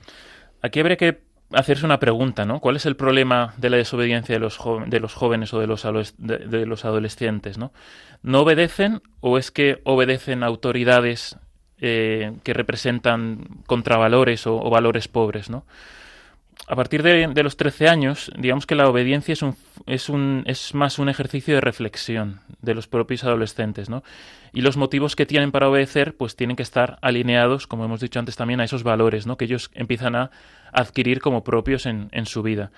[0.62, 1.25] Aquí habría que
[1.56, 2.60] hacerse una pregunta, ¿no?
[2.60, 5.84] ¿Cuál es el problema de la desobediencia de los, de los jóvenes o de los,
[6.18, 7.72] de, adolescentes, ¿no?
[8.22, 11.38] ¿No obedecen o es que obedecen autoridades
[11.80, 15.66] eh, que representan contravalores o, valores pobres, ¿no?
[16.68, 20.74] A partir de, los 13 años, digamos que la obediencia es, un, es, un, es
[20.74, 24.04] más un ejercicio de reflexión de los propios adolescentes, ¿no?
[24.54, 28.20] Y los motivos que tienen para obedecer, pues tienen que estar alineados, como hemos dicho
[28.20, 29.38] antes también, a esos valores, ¿no?
[29.38, 30.32] Que ellos empiezan a
[30.72, 32.72] adquirir como propios en, en su vida.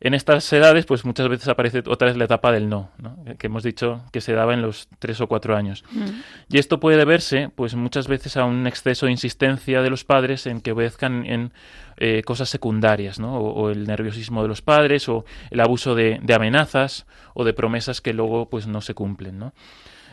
[0.00, 2.90] En estas edades, pues muchas veces aparece otra vez la etapa del no,
[3.38, 5.84] que hemos dicho que se daba en los tres o cuatro años.
[5.90, 6.20] Mm.
[6.50, 10.46] Y esto puede deberse, pues muchas veces a un exceso de insistencia de los padres
[10.46, 11.52] en que obedezcan en
[11.96, 13.38] eh, cosas secundarias, ¿no?
[13.38, 18.12] O, el nerviosismo de los padres, o el abuso de, amenazas o de promesas que
[18.12, 19.52] luego pues no se cumplen, ¿no?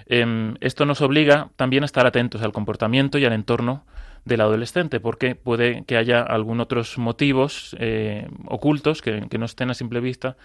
[0.07, 3.86] Em, esto nos obliga también a estar atentos al comportamiento y al entorno
[4.26, 9.73] del adolescente, porque puede que haya algún otros motivos eh, ocultos que, no estén a
[9.73, 10.36] simple vista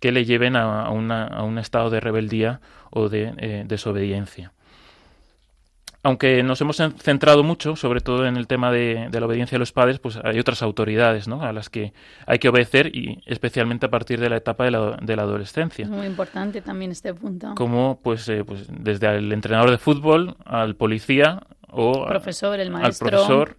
[0.00, 2.60] que le lleven a, un estado de rebeldía
[2.90, 4.52] o de eh, desobediencia.
[6.06, 9.72] Aunque nos hemos centrado mucho, sobre todo en el tema de, la obediencia de los
[9.72, 11.42] padres, pues hay otras autoridades ¿no?
[11.42, 11.94] a las que
[12.26, 15.84] hay que obedecer y especialmente a partir de la etapa de la, de la adolescencia.
[15.84, 17.56] Es muy importante también este punto.
[17.56, 23.06] Como pues, eh, pues desde el entrenador de fútbol al policía o profesor, el maestro.
[23.06, 23.56] al profesor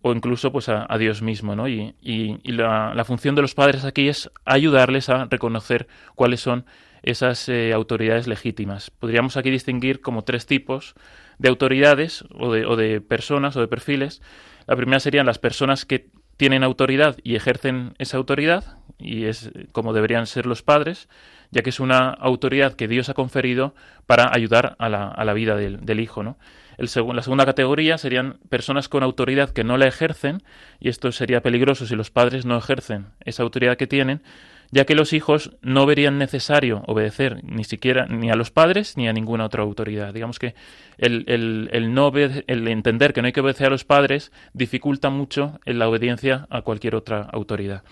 [0.00, 1.68] o incluso pues a, Dios mismo, ¿no?
[1.68, 6.66] Y, y, la, la, función de los padres aquí es ayudarles a reconocer cuáles son
[7.02, 8.90] esas eh, autoridades legítimas.
[8.90, 10.94] Podríamos aquí distinguir como tres tipos
[11.38, 14.22] de autoridades o de, o de personas o de perfiles.
[14.66, 19.92] La primera serían las personas que tienen autoridad y ejercen esa autoridad, y es como
[19.92, 21.08] deberían ser los padres,
[21.50, 23.74] ya que es una autoridad que Dios ha conferido
[24.06, 26.38] para ayudar a la, a la vida del, del hijo, ¿no?
[26.78, 30.42] El la segunda categoría serían personas con autoridad que no la ejercen,
[30.78, 34.22] y esto sería peligroso si los padres no ejercen esa autoridad que tienen,
[34.70, 39.08] ya que los hijos no verían necesario obedecer ni siquiera ni a los padres ni
[39.08, 40.14] a ninguna otra autoridad.
[40.14, 40.54] Digamos que
[40.98, 41.24] el,
[41.72, 45.88] el, no el entender que no hay que obedecer a los padres dificulta mucho la
[45.88, 47.82] obediencia a cualquier otra autoridad.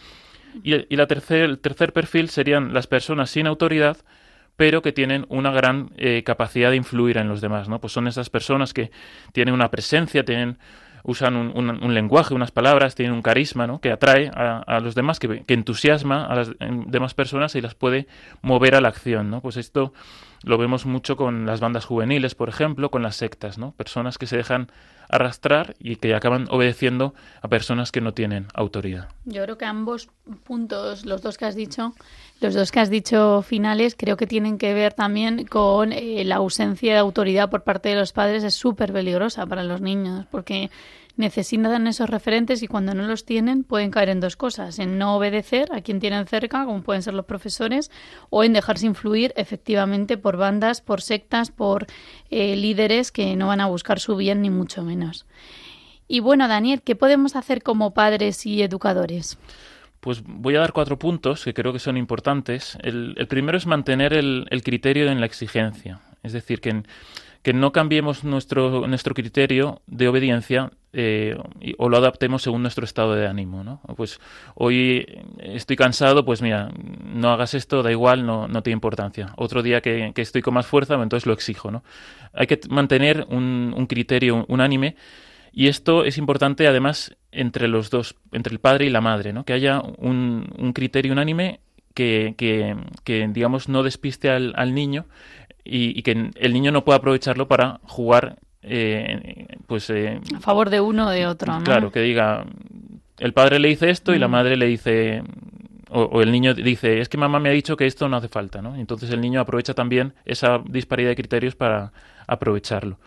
[0.63, 3.97] Y, y la tercer, el tercer perfil serían las personas sin autoridad
[4.57, 7.81] pero que tienen una gran eh, capacidad de influir en los demás, ¿no?
[7.81, 8.91] Pues son esas personas que
[9.33, 10.59] tienen una presencia, tienen
[11.07, 13.81] usan un, lenguaje, unas palabras, tienen un carisma ¿no?
[13.81, 17.77] que atrae a, a los demás, que, que, entusiasma a las demás personas y las
[17.77, 18.09] puede
[18.43, 19.31] mover a la acción.
[19.31, 19.41] ¿no?
[19.41, 19.93] Pues esto
[20.43, 23.71] lo vemos mucho con las bandas juveniles, por ejemplo, con las sectas, ¿no?
[23.71, 24.67] personas que se dejan
[25.09, 29.09] arrastrar y que acaban obedeciendo a personas que no tienen autoridad.
[29.25, 30.09] Yo creo que ambos
[30.45, 31.95] puntos, los dos que has dicho,
[32.41, 36.37] los dos que has dicho finales, creo que tienen que ver también con eh, la
[36.37, 40.71] ausencia de autoridad por parte de los padres es súper peligrosa para los niños, porque
[41.17, 45.17] necesitan esos referentes y cuando no los tienen pueden caer en dos cosas, en no
[45.17, 47.91] obedecer a quien tienen cerca, como pueden ser los profesores,
[48.31, 51.87] o en dejarse influir efectivamente por bandas, por sectas, por
[52.31, 55.27] eh, líderes que no van a buscar su bien ni mucho menos.
[56.09, 59.39] Y bueno, Daniel, ¿qué podemos hacer como padres y educadores?
[60.01, 62.79] Pues voy a dar cuatro puntos que creo que son importantes.
[62.83, 66.01] El, primero es mantener el, criterio en la exigencia.
[66.23, 66.83] Es decir, que,
[67.47, 71.39] que no cambiemos nuestro, nuestro criterio de obediencia eh,
[71.79, 73.63] o lo adaptemos según nuestro estado de ánimo.
[73.63, 73.81] ¿no?
[73.97, 74.19] Pues
[74.57, 75.07] hoy
[75.39, 76.73] estoy cansado, pues mira,
[77.05, 79.33] no hagas esto, da igual, no, no tiene importancia.
[79.37, 81.71] Otro día que, estoy con más fuerza, entonces lo exijo.
[81.71, 81.85] ¿no?
[82.33, 84.97] Hay que mantener un, un criterio unánime
[85.53, 89.45] y esto es importante además entre los dos, entre el padre y la madre, ¿no?
[89.45, 91.61] que haya un, un criterio unánime
[91.97, 92.35] que,
[93.05, 95.07] que, digamos, no despiste al, al niño
[95.67, 100.81] y, que el niño no pueda aprovecharlo para jugar eh, pues eh, a favor de
[100.81, 101.65] uno o de otro ¿no?
[101.65, 102.45] claro que diga
[103.19, 104.31] el padre le dice esto y la mm.
[104.31, 105.23] madre le dice
[105.91, 108.29] o, o, el niño dice es que mamá me ha dicho que esto no hace
[108.29, 111.93] falta no entonces el niño aprovecha también esa disparidad de criterios para
[112.27, 112.99] aprovecharlo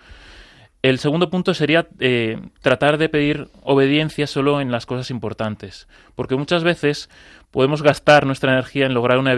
[0.82, 6.38] el segundo punto sería eh, tratar de pedir obediencia solo en las cosas importantes, porque
[6.38, 7.09] muchas veces
[7.51, 9.34] podemos gastar nuestra energía en lograr una,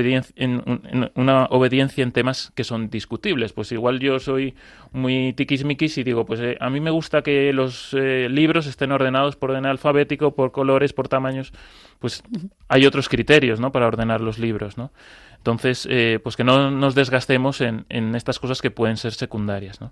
[1.46, 3.54] obediencia en, temas que son discutibles.
[3.54, 4.54] Pues igual yo soy
[4.92, 8.92] muy tiquismiquis y digo, pues eh, a mí me gusta que los eh, libros estén
[8.92, 11.54] ordenados por orden alfabético, por colores, por tamaños.
[11.98, 12.22] Pues
[12.68, 13.72] hay otros criterios, ¿no?
[13.72, 14.92] Para ordenar los libros, ¿no?
[15.38, 15.90] Entonces,
[16.22, 19.92] pues que no nos desgastemos en, en estas cosas que pueden ser secundarias, ¿no?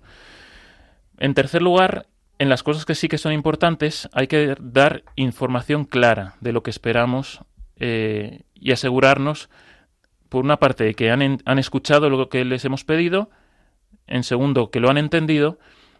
[1.20, 2.06] En tercer lugar,
[2.38, 6.62] en las cosas que sí que son importantes, hay que dar información clara de lo
[6.62, 7.40] que esperamos
[7.76, 9.50] eh, y asegurarnos,
[10.30, 13.28] por una parte, de que han, escuchado lo que les hemos pedido,
[14.06, 15.58] en segundo, que lo han entendido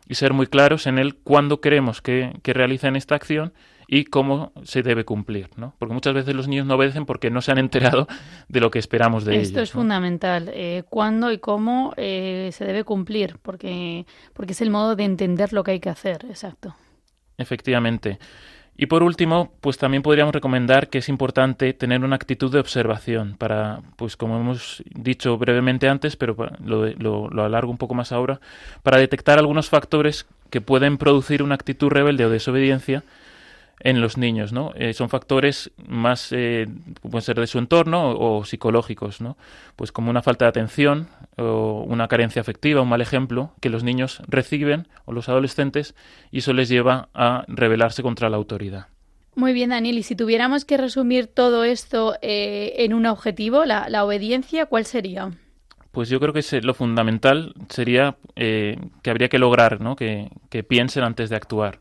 [0.08, 3.52] y ser muy claros en el cuándo queremos que, que realicen esta acción
[3.92, 5.74] y cómo se debe cumplir, ¿no?
[5.80, 8.06] Porque muchas veces los niños no obedecen porque no se han enterado
[8.48, 9.48] de lo que esperamos de ellos.
[9.48, 14.70] Esto es fundamental, eh, cuándo y cómo eh, se debe cumplir, porque, porque es el
[14.70, 16.76] modo de entender lo que hay que hacer, exacto.
[17.36, 18.20] Efectivamente.
[18.76, 23.34] Y por último, pues también podríamos recomendar que es importante tener una actitud de observación
[23.38, 28.12] para, pues como hemos dicho brevemente antes, pero lo, lo, lo alargo un poco más
[28.12, 28.40] ahora,
[28.84, 33.02] para detectar algunos factores que pueden producir una actitud rebelde o desobediencia
[33.80, 34.72] en los niños, ¿no?
[34.76, 36.68] Eh, son factores más, eh,
[37.02, 39.36] pueden ser de su entorno o, psicológicos, ¿no?
[39.76, 43.82] Pues como una falta de atención o una carencia afectiva, un mal ejemplo, que los
[43.82, 45.94] niños reciben o los adolescentes
[46.30, 48.88] y eso les lleva a rebelarse contra la autoridad.
[49.34, 49.96] Muy bien, Daniel.
[49.96, 54.84] Y si tuviéramos que resumir todo esto eh, en un objetivo, la, la, obediencia, ¿cuál
[54.84, 55.30] sería?
[55.92, 59.96] Pues yo creo que lo fundamental sería que habría que lograr ¿no?
[59.96, 61.80] que, que piensen antes de actuar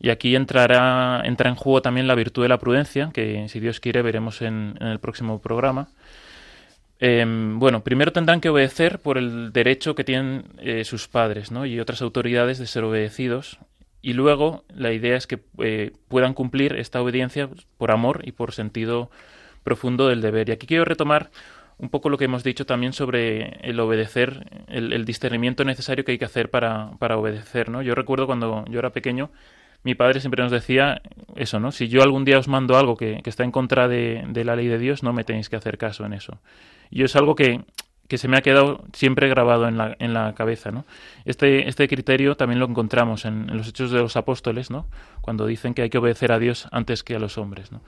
[0.00, 3.80] y aquí entrará, entra en juego también la virtud de la prudencia, que si Dios
[3.80, 5.88] quiere veremos en, el próximo programa.
[6.98, 11.66] Em, bueno, primero tendrán que obedecer por el derecho que tienen eh, sus padres ¿no?
[11.66, 13.58] y otras autoridades de ser obedecidos.
[14.02, 18.52] Y luego la idea es que eh, puedan cumplir esta obediencia por amor y por
[18.52, 19.10] sentido
[19.62, 20.48] profundo del deber.
[20.48, 21.30] Y aquí quiero retomar
[21.76, 26.12] un poco lo que hemos dicho también sobre el obedecer, el, el discernimiento necesario que
[26.12, 27.68] hay que hacer para, para obedecer.
[27.68, 27.82] ¿no?
[27.82, 29.30] Yo recuerdo cuando yo era pequeño,
[29.82, 31.00] mi padre siempre nos decía
[31.36, 31.72] eso, ¿no?
[31.72, 34.78] Si yo algún día os mando algo que, está en contra de, la ley de
[34.78, 36.38] Dios, no me tenéis que hacer caso en eso.
[36.90, 37.64] Y es algo que,
[38.10, 40.84] se me ha quedado siempre grabado en la, en la cabeza, ¿no?
[41.24, 44.86] Este, este criterio también lo encontramos en, los Hechos de los Apóstoles, ¿no?
[45.22, 47.80] Cuando dicen que hay que obedecer a Dios antes que a los hombres, ¿no?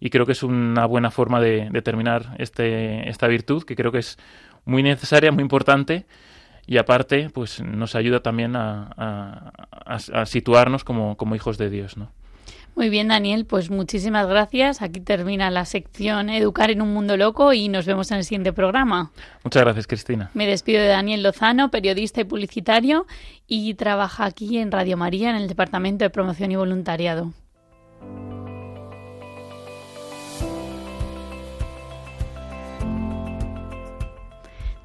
[0.00, 3.92] Y creo que es una buena forma de, de terminar este, esta virtud, que creo
[3.92, 4.18] que es
[4.64, 6.06] muy necesaria, muy importante,
[6.66, 9.52] y aparte pues nos ayuda también a,
[10.26, 12.10] situarnos como, como, hijos de Dios, ¿no?
[12.74, 14.80] Muy bien, Daniel, pues muchísimas gracias.
[14.80, 18.54] Aquí termina la sección Educar en un mundo loco y nos vemos en el siguiente
[18.54, 19.10] programa.
[19.44, 20.30] Muchas gracias, Cristina.
[20.32, 23.06] Me despido de Daniel Lozano, periodista y publicitario,
[23.46, 27.34] y trabaja aquí en Radio María en el Departamento de Promoción y Voluntariado.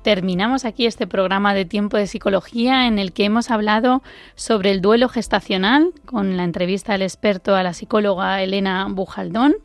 [0.08, 4.02] Terminamos aquí este programa de tiempo de psicología en el que hemos hablado
[4.36, 9.58] sobre el duelo gestacional con la entrevista al experto a la psicóloga Elena Bujaldón.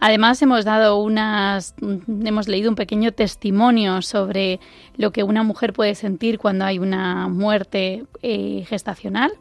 [0.00, 4.58] Además hemos dado unas hemos leído un pequeño testimonio sobre
[4.96, 9.32] lo que una mujer puede sentir cuando hay una muerte eh, gestacional.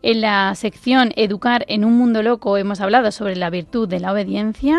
[0.00, 4.12] En la sección Educar en un mundo loco hemos hablado sobre la virtud de la
[4.12, 4.78] obediencia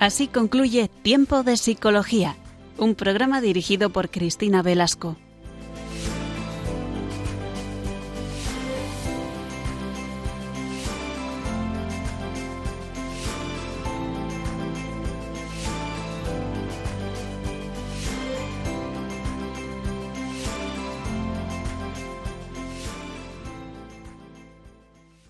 [0.00, 2.34] Así concluye Tiempo de Psicología,
[2.78, 5.16] un programa dirigido por Cristina Velasco.